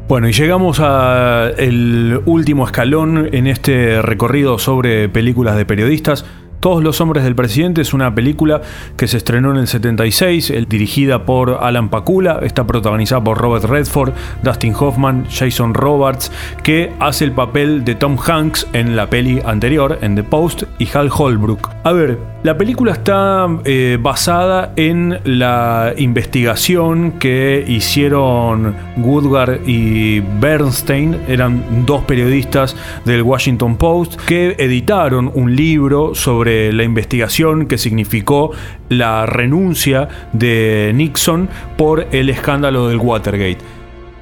Bueno, 0.08 0.30
y 0.30 0.34
llegamos 0.34 0.80
al 0.80 2.22
último 2.26 2.66
escalón 2.66 3.28
en 3.32 3.48
este 3.48 4.02
recorrido 4.04 4.60
sobre 4.60 5.10
películas 5.10 5.58
de 5.58 5.66
periodistas. 5.66 6.26
Todos 6.60 6.84
los 6.84 7.02
hombres 7.02 7.24
del 7.24 7.36
presidente 7.36 7.82
es 7.82 7.94
una 7.94 8.14
película 8.16 8.62
que 8.98 9.08
se 9.08 9.18
estrenó 9.18 9.52
en 9.52 9.58
el 9.58 9.68
76, 9.68 10.50
el- 10.52 10.68
dirigida 10.68 11.26
por 11.26 11.60
Alan 11.62 11.90
Pakula, 11.90 12.40
está 12.44 12.66
protagonizada 12.66 13.24
por 13.24 13.38
Robert 13.40 13.66
Redford, 13.66 14.14
Dustin 14.44 14.74
Hoffman, 14.80 15.26
Jason 15.30 15.74
Robards, 15.74 16.32
que 16.64 16.92
hace 17.00 17.26
el 17.26 17.32
papel 17.34 17.84
de 17.84 17.96
Tom 17.96 18.18
Hanks 18.26 18.68
en 18.74 18.96
la 18.96 19.10
peli 19.10 19.42
anterior, 19.46 20.00
en 20.02 20.16
The 20.16 20.24
Post, 20.24 20.64
y 20.80 20.88
Hal 20.94 21.10
Holbrook. 21.16 21.70
A 21.84 21.92
ver, 21.92 22.18
la 22.46 22.56
película 22.56 22.92
está 22.92 23.48
eh, 23.64 23.98
basada 24.00 24.72
en 24.76 25.20
la 25.24 25.96
investigación 25.98 27.14
que 27.14 27.66
hicieron 27.68 28.76
Woodward 28.98 29.62
y 29.68 30.20
Bernstein, 30.20 31.18
eran 31.28 31.88
dos 31.88 32.04
periodistas 32.04 32.76
del 33.04 33.24
Washington 33.24 33.78
Post, 33.78 34.22
que 34.28 34.56
editaron 34.60 35.32
un 35.34 35.56
libro 35.56 36.14
sobre 36.14 36.72
la 36.72 36.84
investigación 36.84 37.66
que 37.66 37.80
significó 37.80 38.52
la 38.90 39.26
renuncia 39.26 40.08
de 40.32 40.92
Nixon 40.94 41.50
por 41.78 42.06
el 42.12 42.30
escándalo 42.30 42.90
del 42.90 42.98
Watergate. 42.98 43.75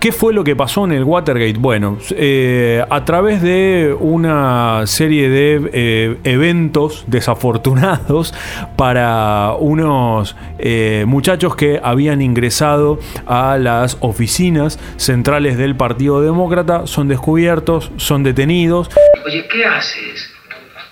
¿Qué 0.03 0.11
fue 0.11 0.33
lo 0.33 0.43
que 0.43 0.53
pasó 0.53 0.83
en 0.83 0.91
el 0.91 1.05
Watergate? 1.05 1.57
Bueno, 1.57 1.97
eh, 2.09 2.83
a 2.89 3.05
través 3.05 3.41
de 3.41 3.95
una 3.97 4.85
serie 4.85 5.29
de 5.29 5.69
eh, 5.71 6.17
eventos 6.25 7.05
desafortunados 7.07 8.33
para 8.75 9.53
unos 9.57 10.35
eh, 10.59 11.05
muchachos 11.07 11.55
que 11.55 11.79
habían 11.81 12.21
ingresado 12.21 12.99
a 13.27 13.57
las 13.57 13.95
oficinas 14.01 14.77
centrales 14.97 15.57
del 15.57 15.77
Partido 15.77 16.19
Demócrata, 16.19 16.85
son 16.85 17.07
descubiertos, 17.07 17.89
son 17.95 18.23
detenidos. 18.23 18.89
Oye, 19.25 19.47
¿qué 19.47 19.63
haces? 19.63 20.33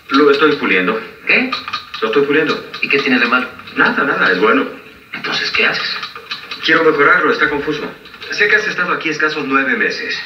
Lo 0.08 0.30
estoy 0.30 0.56
puliendo. 0.56 0.98
¿Qué? 1.26 1.50
Lo 2.00 2.08
estoy 2.08 2.22
puliendo. 2.24 2.54
¿Y 2.80 2.88
qué 2.88 2.98
tiene 2.98 3.18
de 3.18 3.26
malo? 3.26 3.46
Nada, 3.76 4.04
nada, 4.04 4.32
es 4.32 4.40
bueno. 4.40 4.64
Entonces, 5.12 5.50
¿qué 5.50 5.66
haces? 5.66 5.98
Quiero 6.64 6.82
mejorarlo, 6.82 7.30
está 7.30 7.50
confuso. 7.50 7.82
Sé 8.32 8.48
que 8.48 8.56
has 8.56 8.66
estado 8.66 8.92
aquí 8.92 9.10
escasos 9.10 9.44
nueve 9.46 9.76
meses. 9.76 10.18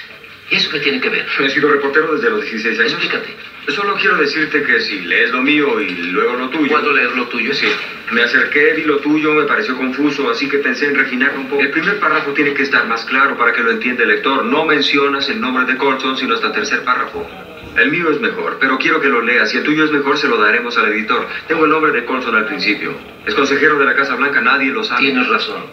¿Y 0.48 0.54
eso 0.56 0.70
qué 0.70 0.78
tiene 0.78 1.00
que 1.00 1.08
ver? 1.08 1.26
He 1.40 1.50
sido 1.50 1.68
reportero 1.68 2.14
desde 2.14 2.30
los 2.30 2.40
16 2.40 2.78
años. 2.78 2.92
Explícate. 2.92 3.34
Solo 3.68 3.96
quiero 3.96 4.16
decirte 4.16 4.62
que 4.62 4.80
si 4.80 5.00
lees 5.00 5.32
lo 5.32 5.42
mío 5.42 5.80
y 5.80 5.88
luego 5.88 6.34
lo 6.34 6.48
tuyo. 6.48 6.70
¿Cuándo 6.70 6.92
leer 6.92 7.10
lo 7.16 7.26
tuyo? 7.26 7.52
Sí. 7.52 7.66
Me 8.12 8.22
acerqué, 8.22 8.74
vi 8.74 8.84
lo 8.84 8.98
tuyo, 8.98 9.32
me 9.32 9.44
pareció 9.44 9.76
confuso, 9.76 10.30
así 10.30 10.48
que 10.48 10.58
pensé 10.58 10.86
en 10.86 10.94
refinarlo 10.94 11.40
un 11.40 11.48
poco. 11.48 11.60
El 11.60 11.70
primer 11.70 11.98
párrafo 11.98 12.30
tiene 12.32 12.54
que 12.54 12.62
estar 12.62 12.86
más 12.86 13.04
claro 13.04 13.36
para 13.36 13.52
que 13.52 13.60
lo 13.60 13.72
entienda 13.72 14.04
el 14.04 14.10
lector. 14.10 14.44
No 14.44 14.64
mencionas 14.64 15.28
el 15.28 15.40
nombre 15.40 15.64
de 15.64 15.76
Colson, 15.76 16.16
sino 16.16 16.34
hasta 16.34 16.46
el 16.46 16.52
tercer 16.52 16.84
párrafo. 16.84 17.28
El 17.76 17.90
mío 17.90 18.08
es 18.12 18.20
mejor, 18.20 18.58
pero 18.60 18.78
quiero 18.78 19.00
que 19.00 19.08
lo 19.08 19.20
leas. 19.20 19.50
Si 19.50 19.56
el 19.56 19.64
tuyo 19.64 19.84
es 19.84 19.90
mejor, 19.90 20.16
se 20.16 20.28
lo 20.28 20.38
daremos 20.38 20.78
al 20.78 20.92
editor. 20.92 21.26
Tengo 21.48 21.64
el 21.64 21.70
nombre 21.72 21.90
de 21.90 22.04
Colson 22.04 22.36
al 22.36 22.46
principio. 22.46 22.96
Es 23.26 23.34
consejero 23.34 23.80
de 23.80 23.84
la 23.84 23.96
Casa 23.96 24.14
Blanca, 24.14 24.40
nadie 24.40 24.70
lo 24.70 24.84
sabe. 24.84 25.00
Tienes 25.00 25.26
razón. 25.26 25.64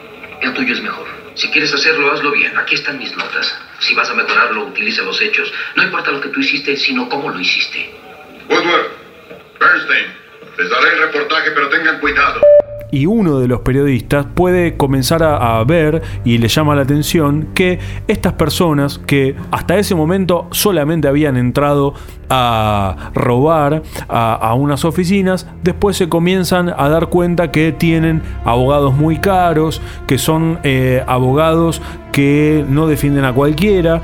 El 0.42 0.52
tuyo 0.54 0.74
es 0.74 0.82
mejor. 0.82 1.23
Si 1.36 1.50
quieres 1.50 1.74
hacerlo, 1.74 2.12
hazlo 2.12 2.32
bien. 2.32 2.58
Aquí 2.58 2.76
están 2.76 3.00
mis 3.00 3.16
notas. 3.16 3.58
Si 3.80 3.96
vas 3.96 4.10
a 4.10 4.14
mejorarlo, 4.14 4.66
utiliza 4.66 5.02
los 5.02 5.20
hechos. 5.22 5.52
No 5.76 5.84
importa 5.84 6.12
lo 6.12 6.22
que 6.22 6.30
tú 6.30 6.40
hiciste, 6.40 6.78
sino 6.78 7.10
cómo 7.10 7.30
lo 7.30 7.40
hiciste. 7.40 7.94
Woodward, 8.48 8.92
Bernstein, 9.60 10.14
les 10.58 10.70
daré 10.70 10.94
el 10.94 11.00
reportaje, 11.00 11.52
pero 11.52 11.70
tengan 11.70 12.00
cuidado. 12.00 12.42
Y 12.94 13.08
uno 13.08 13.40
de 13.40 13.48
los 13.48 13.62
periodistas 13.62 14.28
puede 14.36 14.78
comenzar 14.78 15.24
a, 15.24 15.64
ver 15.64 16.04
y 16.24 16.38
le 16.38 16.48
llama 16.48 16.76
la 16.76 16.84
atención 16.84 17.48
que 17.56 17.80
estas 18.08 18.34
personas 18.34 19.00
que 19.00 19.36
hasta 19.50 19.78
ese 19.80 19.96
momento 19.96 20.48
solamente 20.52 21.08
habían 21.08 21.36
entrado 21.36 21.96
a 22.30 23.12
robar 23.16 23.82
a, 24.08 24.36
a 24.36 24.54
unas 24.54 24.86
oficinas, 24.86 25.48
después 25.64 25.98
se 25.98 26.08
comienzan 26.08 26.70
a 26.70 26.88
dar 26.88 27.08
cuenta 27.08 27.50
que 27.50 27.72
tienen 27.72 28.22
abogados 28.46 28.94
muy 28.94 29.18
caros, 29.18 29.82
que 30.06 30.20
son 30.20 30.60
eh, 30.64 31.04
abogados 31.08 31.82
que 32.12 32.64
no 32.70 32.86
defienden 32.86 33.26
a 33.26 33.34
cualquiera 33.34 34.02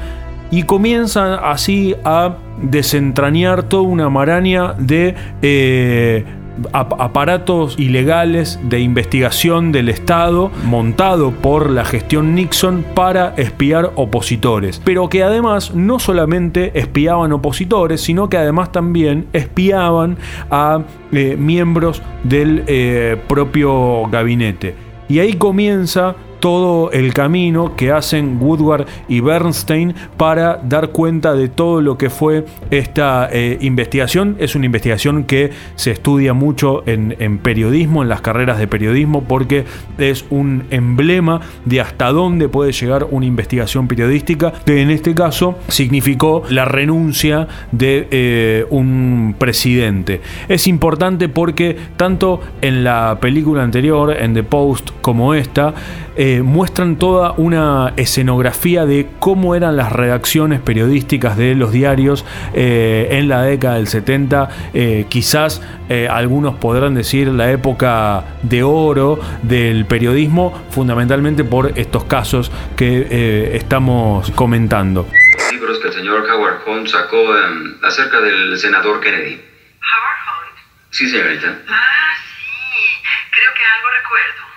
y 0.49 0.63
comienzan 0.63 1.39
así 1.43 1.95
a 2.03 2.37
desentrañar 2.61 3.63
toda 3.63 3.83
una 3.83 4.09
maraña 4.09 4.73
de 4.73 5.13
eh, 5.43 6.25
ap- 6.73 6.99
aparatos 6.99 7.77
ilegales 7.79 8.59
de 8.63 8.79
investigación 8.79 9.71
del 9.71 9.89
Estado 9.89 10.51
montado 10.65 11.31
por 11.31 11.69
la 11.69 11.85
gestión 11.85 12.35
Nixon 12.35 12.85
para 12.93 13.33
espiar 13.37 13.91
opositores. 13.95 14.81
Pero 14.83 15.09
que 15.09 15.23
además 15.23 15.73
no 15.75 15.99
solamente 15.99 16.77
espiaban 16.79 17.31
opositores, 17.31 18.01
sino 18.01 18.29
que 18.29 18.37
además 18.37 18.71
también 18.71 19.27
espiaban 19.33 20.17
a 20.51 20.81
eh, 21.11 21.35
miembros 21.39 22.01
del 22.23 22.63
eh, 22.67 23.17
propio 23.27 24.03
gabinete. 24.09 24.75
Y 25.07 25.19
ahí 25.19 25.33
comienza 25.33 26.15
todo 26.39 26.91
el 26.91 27.13
camino 27.13 27.75
que 27.75 27.91
hacen 27.91 28.37
Woodward 28.41 28.85
y 29.07 29.19
Bernstein 29.19 29.93
para 30.17 30.57
dar 30.57 30.89
cuenta 30.89 31.33
de 31.33 31.49
todo 31.49 31.81
lo 31.81 31.97
que 31.97 32.09
fue 32.09 32.45
esta 32.71 33.29
eh, 33.31 33.57
investigación. 33.61 34.35
Es 34.39 34.55
una 34.55 34.65
investigación 34.65 35.23
que 35.23 35.51
se 35.75 35.91
estudia 35.91 36.33
mucho 36.33 36.83
en, 36.85 37.39
periodismo, 37.39 38.03
en 38.03 38.09
las 38.09 38.21
carreras 38.21 38.59
de 38.59 38.67
periodismo, 38.67 39.23
porque 39.23 39.65
es 39.97 40.25
un 40.29 40.63
emblema 40.69 41.41
de 41.65 41.81
hasta 41.81 42.11
dónde 42.11 42.49
puede 42.49 42.71
llegar 42.71 43.07
una 43.11 43.25
investigación 43.25 43.87
periodística, 43.87 44.53
que 44.65 44.81
en 44.81 44.91
este 44.91 45.13
caso 45.13 45.57
significó 45.67 46.43
la 46.49 46.65
renuncia 46.65 47.47
de 47.71 48.07
eh, 48.11 48.65
un 48.69 49.35
presidente. 49.37 50.21
Es 50.47 50.67
importante 50.67 51.29
porque 51.29 51.77
tanto 51.97 52.41
en 52.61 52.83
la 52.83 53.17
película 53.19 53.63
anterior, 53.63 54.15
en 54.17 54.33
The 54.33 54.43
Post, 54.43 54.91
como 55.01 55.33
esta, 55.33 55.73
eh, 56.19 56.41
muestran 56.41 56.97
toda 56.97 57.31
una 57.37 57.93
escenografía 57.95 58.85
de 58.85 59.07
cómo 59.19 59.55
eran 59.55 59.77
las 59.77 59.93
redacciones 59.93 60.59
periodísticas 60.59 61.37
de 61.37 61.55
los 61.55 61.71
diarios 61.71 62.25
eh, 62.53 63.07
en 63.11 63.29
la 63.29 63.41
década 63.43 63.75
del 63.75 63.87
70. 63.87 64.49
Eh, 64.73 65.05
quizás 65.07 65.61
eh, 65.87 66.09
algunos 66.11 66.55
podrán 66.55 66.93
decir 66.93 67.29
la 67.29 67.49
época 67.51 68.25
de 68.43 68.63
oro 68.63 69.17
del 69.43 69.85
periodismo, 69.85 70.61
fundamentalmente 70.71 71.45
por 71.45 71.79
estos 71.79 72.03
casos 72.03 72.51
que 72.75 73.07
eh, 73.09 73.51
estamos 73.55 74.29
comentando. 74.31 75.07
Libros 75.53 75.79
que 75.79 75.87
el 75.87 75.93
señor 75.93 76.29
Howard 76.29 76.67
Hunt 76.67 76.87
sacó 76.89 77.15
em, 77.17 77.77
acerca 77.81 78.19
del 78.19 78.57
senador 78.57 78.99
Kennedy. 78.99 79.35
¿Howard 79.79 80.19
Hunt? 80.27 80.59
Sí, 80.89 81.07
señorita. 81.09 81.47
Ah, 81.65 82.13
sí. 82.21 83.07
Creo 83.31 83.53
que 83.53 83.61
algo 83.63 83.89
recuerdo. 84.01 84.48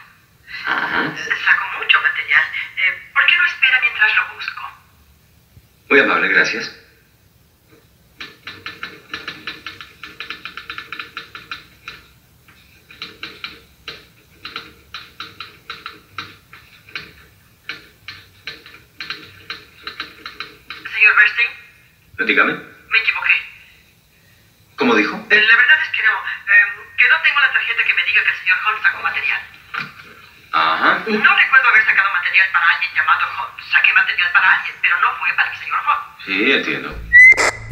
Ajá. 0.67 1.15
Saco 1.17 1.65
mucho 1.79 2.01
material. 2.01 2.45
Eh, 2.77 3.11
¿Por 3.13 3.27
qué 3.27 3.37
no 3.37 3.45
espera 3.47 3.81
mientras 3.81 4.17
lo 4.17 4.35
busco? 4.35 4.63
Muy 5.91 6.01
amable, 6.01 6.29
gracias. 6.29 6.79
Señor 20.95 21.17
Bernstein. 21.17 22.27
Dígame. 22.27 22.72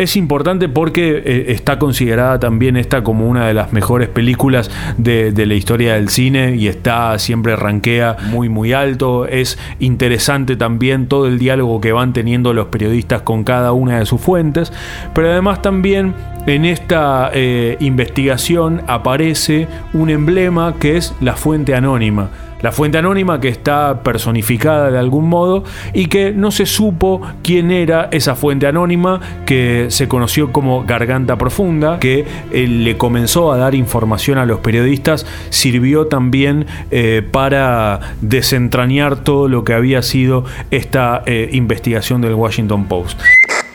Es 0.00 0.16
importante 0.16 0.70
porque 0.70 1.22
eh, 1.22 1.44
está 1.48 1.78
considerada 1.78 2.40
también 2.40 2.78
esta 2.78 3.04
como 3.04 3.28
una 3.28 3.46
de 3.46 3.52
las 3.52 3.74
mejores 3.74 4.09
películas 4.09 4.70
de, 4.96 5.30
de 5.30 5.44
la 5.44 5.52
historia 5.52 5.92
del 5.92 6.09
cine 6.09 6.56
y 6.56 6.68
está 6.68 7.18
siempre 7.18 7.54
rankea 7.54 8.16
muy 8.30 8.48
muy 8.48 8.72
alto. 8.72 9.26
Es 9.26 9.59
interesante 9.78 10.56
también 10.56 11.06
todo 11.06 11.26
el 11.26 11.38
diálogo 11.38 11.83
que 11.83 11.92
van 11.92 12.14
teniendo 12.14 12.54
los 12.54 12.68
periodistas 12.68 13.20
con 13.20 13.44
cada 13.44 13.72
una 13.72 13.98
de 13.98 14.06
sus 14.06 14.22
fuentes, 14.22 14.72
pero 15.14 15.30
además 15.30 15.61
también 15.61 16.14
en 16.46 16.64
esta 16.64 17.31
eh, 17.35 17.76
investigación 17.81 18.83
aparece 18.87 19.68
un 19.92 20.11
emblema 20.11 20.74
que 20.79 20.96
es 20.96 21.14
la 21.20 21.37
fuente 21.37 21.74
anónima. 21.74 22.31
La 22.62 22.72
fuente 22.72 22.98
anónima 22.98 23.40
que 23.40 23.48
está 23.48 24.03
personificada 24.03 24.90
de 24.90 24.98
algún 24.98 25.29
modo 25.29 25.64
y 25.94 26.07
que 26.07 26.33
no 26.33 26.50
se 26.50 26.66
supo 26.66 27.22
quién 27.42 27.70
era 27.70 28.09
esa 28.11 28.35
fuente 28.35 28.66
anónima 28.66 29.18
que 29.46 29.87
se 29.88 30.09
conoció 30.09 30.53
como 30.53 30.85
Garganta 30.85 31.38
Profunda, 31.38 31.98
que 31.98 32.26
eh, 32.53 32.66
le 32.66 32.98
comenzó 32.98 33.50
a 33.50 33.57
dar 33.57 33.74
información 33.74 34.37
a 34.37 34.44
los 34.44 34.61
periodistas, 34.61 35.26
sirvió 35.48 36.09
también 36.09 36.66
eh, 36.90 37.26
para 37.31 38.00
desentrañar 38.20 39.24
todo 39.24 39.48
lo 39.48 39.64
que 39.64 39.72
había 39.72 40.03
sido 40.03 40.44
esta 40.70 41.22
investigación 41.53 42.20
del 42.20 42.35
Washington 42.35 42.87
Post. 42.87 43.20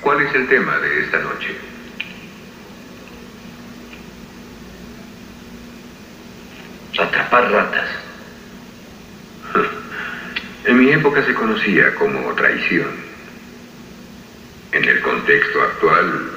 ¿Cuál 0.02 0.22
es 0.22 0.36
el 0.36 0.48
tema 0.48 0.78
de 0.78 1.02
esta 1.02 1.20
noche? 1.22 1.65
Atrapar 6.98 7.52
ratas. 7.52 7.90
En 10.66 10.80
mi 10.80 10.92
época 10.92 11.24
se 11.24 11.34
conocía 11.36 11.94
como 11.94 12.34
traición. 12.34 12.90
En 14.72 14.84
el 14.84 15.00
contexto 15.02 15.62
actual, 15.62 16.32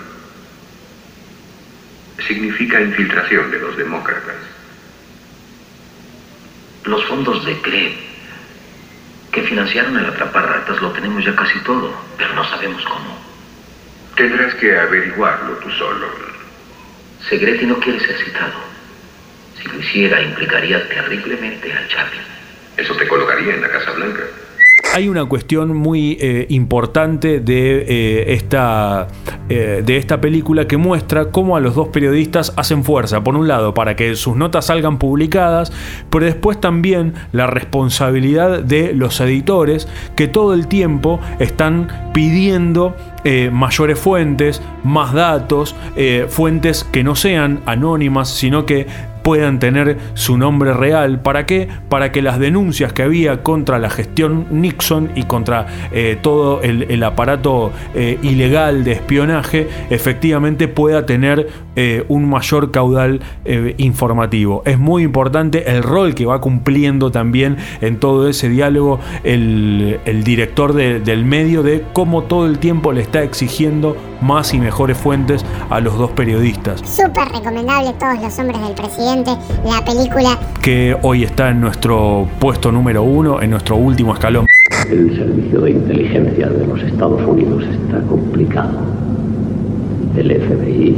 significa 2.27 2.79
infiltración 2.79 3.51
de 3.51 3.59
los 3.59 3.77
demócratas. 3.79 4.37
Los 6.85 7.05
fondos 7.07 7.45
de 7.47 7.59
CRE 7.63 8.09
que 9.33 9.43
financiaron 9.43 9.97
el 9.97 10.07
atrapar 10.07 10.47
ratas 10.47 10.81
lo 10.83 10.91
tenemos 10.93 11.25
ya 11.25 11.35
casi 11.35 11.59
todo, 11.61 11.95
pero 12.17 12.35
no 12.35 12.45
sabemos 12.45 12.83
cómo. 12.85 13.19
Tendrás 14.17 14.55
que 14.57 14.79
averiguarlo 14.79 15.55
tú 15.57 15.71
solo. 15.71 16.09
Segretti 17.29 17.67
no 17.67 17.79
quiere 17.79 18.01
ser 18.01 18.17
citado. 18.19 18.68
Si 19.61 19.69
lo 19.69 19.81
hiciera, 19.81 20.23
implicaría 20.23 20.89
terriblemente 20.89 21.73
a 21.73 21.87
Chaplin. 21.89 22.23
Eso 22.77 22.95
te 22.95 23.09
colocaría 23.09 23.55
en 23.55 23.61
la 23.61 23.69
Casa 23.69 23.91
Blanca. 23.93 24.23
Hay 24.95 25.09
una 25.09 25.27
cuestión 25.27 25.77
muy 25.77 26.17
eh, 26.21 26.47
importante 26.49 27.41
de, 27.41 27.85
eh, 27.89 28.33
esta, 28.33 29.09
eh, 29.49 29.83
de 29.85 29.97
esta 29.97 30.21
película 30.21 30.67
que 30.67 30.77
muestra 30.77 31.27
cómo 31.27 31.57
a 31.57 31.61
los 31.61 31.75
dos 31.75 31.89
periodistas 31.89 32.55
hacen 32.57 32.85
fuerza, 32.85 33.23
por 33.23 33.37
un 33.37 33.49
lado, 33.49 33.75
para 33.75 33.97
que 33.97 34.15
sus 34.17 34.37
notas 34.37 34.67
salgan 34.67 34.99
publicadas, 34.99 35.73
pero 36.11 36.25
después 36.25 36.61
también 36.61 37.15
la 37.33 37.47
responsabilidad 37.47 38.61
de 38.61 38.95
los 38.95 39.21
editores 39.21 39.89
que 40.17 40.27
todo 40.27 40.55
el 40.55 40.69
tiempo 40.69 41.21
están 41.39 42.11
pidiendo 42.15 42.97
eh, 43.25 43.51
mayores 43.53 43.99
fuentes, 43.99 44.63
más 44.85 45.13
datos, 45.13 45.75
eh, 45.97 46.27
fuentes 46.29 46.85
que 46.85 47.05
no 47.05 47.15
sean 47.15 47.61
anónimas, 47.67 48.29
sino 48.31 48.65
que 48.65 48.87
puedan 49.29 49.59
tener 49.59 49.99
su 50.15 50.39
nombre 50.39 50.73
real. 50.73 51.21
¿Para 51.21 51.45
qué? 51.45 51.69
Para 51.91 52.13
que 52.13 52.23
las 52.23 52.39
denuncias 52.39 52.95
que 52.95 53.03
había 53.03 53.43
contra 53.43 53.79
la 53.79 53.91
gestión 53.91 54.47
Nixon 54.51 55.11
y 55.17 55.25
contra 55.25 55.67
eh, 55.93 56.17
todo 56.23 56.63
el, 56.63 57.03
aparato 57.03 57.71
eh, 57.95 58.19
ilegal 58.23 58.85
de 58.85 58.93
espionaje 58.93 59.69
efectivamente 59.91 60.67
pueda 60.67 61.05
tener 61.05 61.47
eh, 61.81 62.05
un 62.09 62.29
mayor 62.29 62.73
caudal 62.73 63.21
eh, 63.45 63.75
informativo. 63.79 64.63
Es 64.67 64.81
muy 64.81 65.05
importante 65.05 65.71
el 65.71 65.85
rol 65.85 66.17
que 66.17 66.27
va 66.27 66.41
cumpliendo 66.41 67.13
también 67.13 67.57
en 67.81 68.01
todo 68.01 68.27
ese 68.29 68.49
diálogo 68.49 68.99
el, 69.23 70.01
el 70.05 70.25
director 70.25 70.73
de- 70.73 70.99
del 70.99 71.25
medio 71.25 71.63
de 71.63 71.85
cómo 71.93 72.25
todo 72.25 72.47
el 72.47 72.59
tiempo 72.59 72.93
le 72.93 73.01
está 73.03 73.23
exigiendo 73.23 73.97
más 74.21 74.53
y 74.55 74.59
mejores 74.59 74.99
fuentes 74.99 75.45
a 75.71 75.79
los 75.79 75.97
dos 75.97 76.11
periodistas. 76.11 76.81
Súper 76.81 77.29
recomendable 77.33 77.93
Todos 78.01 78.21
los 78.23 78.39
hombres 78.41 78.61
del 78.61 78.75
presidente, 78.75 79.31
la 79.65 79.85
película 79.85 80.37
que 80.61 80.97
hoy 81.03 81.23
está 81.23 81.51
en 81.51 81.61
nuestro 81.61 82.27
puesto 82.41 82.73
número 82.73 83.05
uno, 83.05 83.41
en 83.41 83.51
nuestro 83.51 83.77
último 83.77 84.15
escalón. 84.15 84.49
El 84.91 85.15
servicio 85.17 85.61
de 85.61 85.71
inteligencia 85.71 86.49
de 86.49 86.67
los 86.67 86.83
Estados 86.83 87.23
Unidos 87.25 87.63
está 87.65 88.01
complicado. 88.09 88.81
El 90.17 90.33
FBI, 90.33 90.97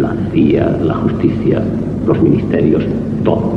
la 0.00 0.14
CIA, 0.32 0.78
la 0.84 0.94
justicia, 0.94 1.62
los 2.06 2.20
ministerios, 2.22 2.84
todo. 3.24 3.52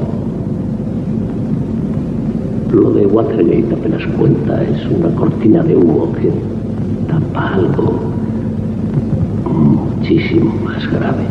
Lo 2.74 2.92
de 2.92 3.06
Watergate 3.06 3.74
apenas 3.74 4.06
cuenta, 4.18 4.62
es 4.64 4.86
una 4.88 5.10
cortina 5.16 5.64
de 5.64 5.76
humo 5.76 6.12
que 6.14 6.32
tapa 7.08 7.54
algo 7.54 8.00
muchísimo 9.46 10.54
más 10.66 10.86
grave. 10.92 11.24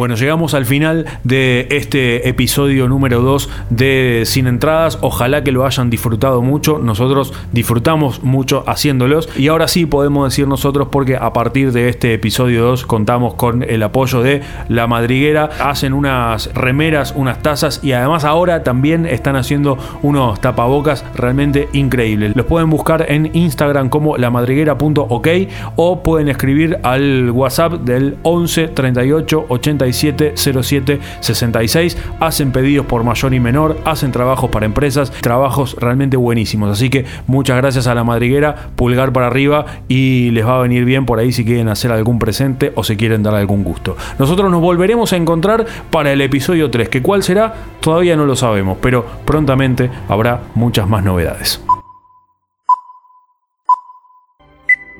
Bueno, 0.00 0.14
llegamos 0.14 0.54
al 0.54 0.64
final 0.64 1.04
de 1.24 1.68
este 1.70 2.26
episodio 2.26 2.88
número 2.88 3.20
2 3.20 3.50
de 3.68 4.22
Sin 4.24 4.46
Entradas. 4.46 4.96
Ojalá 5.02 5.44
que 5.44 5.52
lo 5.52 5.66
hayan 5.66 5.90
disfrutado 5.90 6.40
mucho. 6.40 6.78
Nosotros 6.78 7.34
disfrutamos 7.52 8.22
mucho 8.22 8.64
haciéndolos. 8.66 9.28
Y 9.36 9.48
ahora 9.48 9.68
sí 9.68 9.84
podemos 9.84 10.30
decir 10.30 10.48
nosotros 10.48 10.88
porque 10.90 11.16
a 11.16 11.34
partir 11.34 11.72
de 11.72 11.90
este 11.90 12.14
episodio 12.14 12.64
2 12.64 12.86
contamos 12.86 13.34
con 13.34 13.62
el 13.62 13.82
apoyo 13.82 14.22
de 14.22 14.40
La 14.70 14.86
Madriguera. 14.86 15.50
Hacen 15.60 15.92
unas 15.92 16.46
remeras, 16.54 17.12
unas 17.14 17.42
tazas 17.42 17.84
y 17.84 17.92
además 17.92 18.24
ahora 18.24 18.62
también 18.62 19.04
están 19.04 19.36
haciendo 19.36 19.76
unos 20.00 20.40
tapabocas 20.40 21.04
realmente 21.14 21.68
increíbles. 21.74 22.34
Los 22.34 22.46
pueden 22.46 22.70
buscar 22.70 23.04
en 23.12 23.36
Instagram 23.36 23.90
como 23.90 24.16
lamadriguera.ok 24.16 25.28
o 25.76 26.02
pueden 26.02 26.30
escribir 26.30 26.78
al 26.84 27.30
WhatsApp 27.32 27.74
del 27.82 28.16
11 28.22 28.68
38 28.68 29.44
87 29.90 30.34
07 30.36 31.00
66. 31.20 31.98
Hacen 32.20 32.52
pedidos 32.52 32.86
por 32.86 33.04
mayor 33.04 33.34
y 33.34 33.40
menor, 33.40 33.78
hacen 33.84 34.12
trabajos 34.12 34.50
para 34.50 34.66
empresas, 34.66 35.10
trabajos 35.10 35.76
realmente 35.78 36.16
buenísimos. 36.16 36.70
Así 36.70 36.90
que 36.90 37.04
muchas 37.26 37.56
gracias 37.56 37.86
a 37.86 37.94
la 37.94 38.04
madriguera, 38.04 38.70
pulgar 38.76 39.12
para 39.12 39.26
arriba 39.26 39.66
y 39.88 40.30
les 40.30 40.46
va 40.46 40.58
a 40.58 40.62
venir 40.62 40.84
bien 40.84 41.06
por 41.06 41.18
ahí 41.18 41.32
si 41.32 41.44
quieren 41.44 41.68
hacer 41.68 41.92
algún 41.92 42.18
presente 42.18 42.72
o 42.74 42.84
si 42.84 42.96
quieren 42.96 43.22
dar 43.22 43.34
algún 43.34 43.64
gusto. 43.64 43.96
Nosotros 44.18 44.50
nos 44.50 44.60
volveremos 44.60 45.12
a 45.12 45.16
encontrar 45.16 45.66
para 45.90 46.12
el 46.12 46.20
episodio 46.20 46.70
3, 46.70 46.88
que 46.88 47.02
cuál 47.02 47.22
será 47.22 47.54
todavía 47.80 48.16
no 48.16 48.26
lo 48.26 48.36
sabemos, 48.36 48.78
pero 48.80 49.04
prontamente 49.24 49.90
habrá 50.08 50.40
muchas 50.54 50.88
más 50.88 51.04
novedades. 51.04 51.60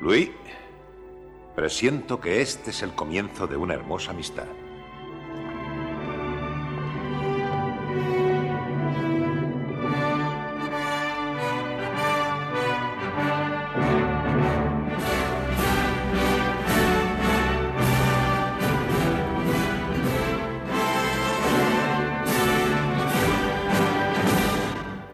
Luis, 0.01 0.31
presiento 1.55 2.19
que 2.19 2.41
este 2.41 2.71
es 2.71 2.81
el 2.81 2.91
comienzo 2.93 3.45
de 3.45 3.55
una 3.55 3.75
hermosa 3.75 4.11
amistad. 4.11 4.45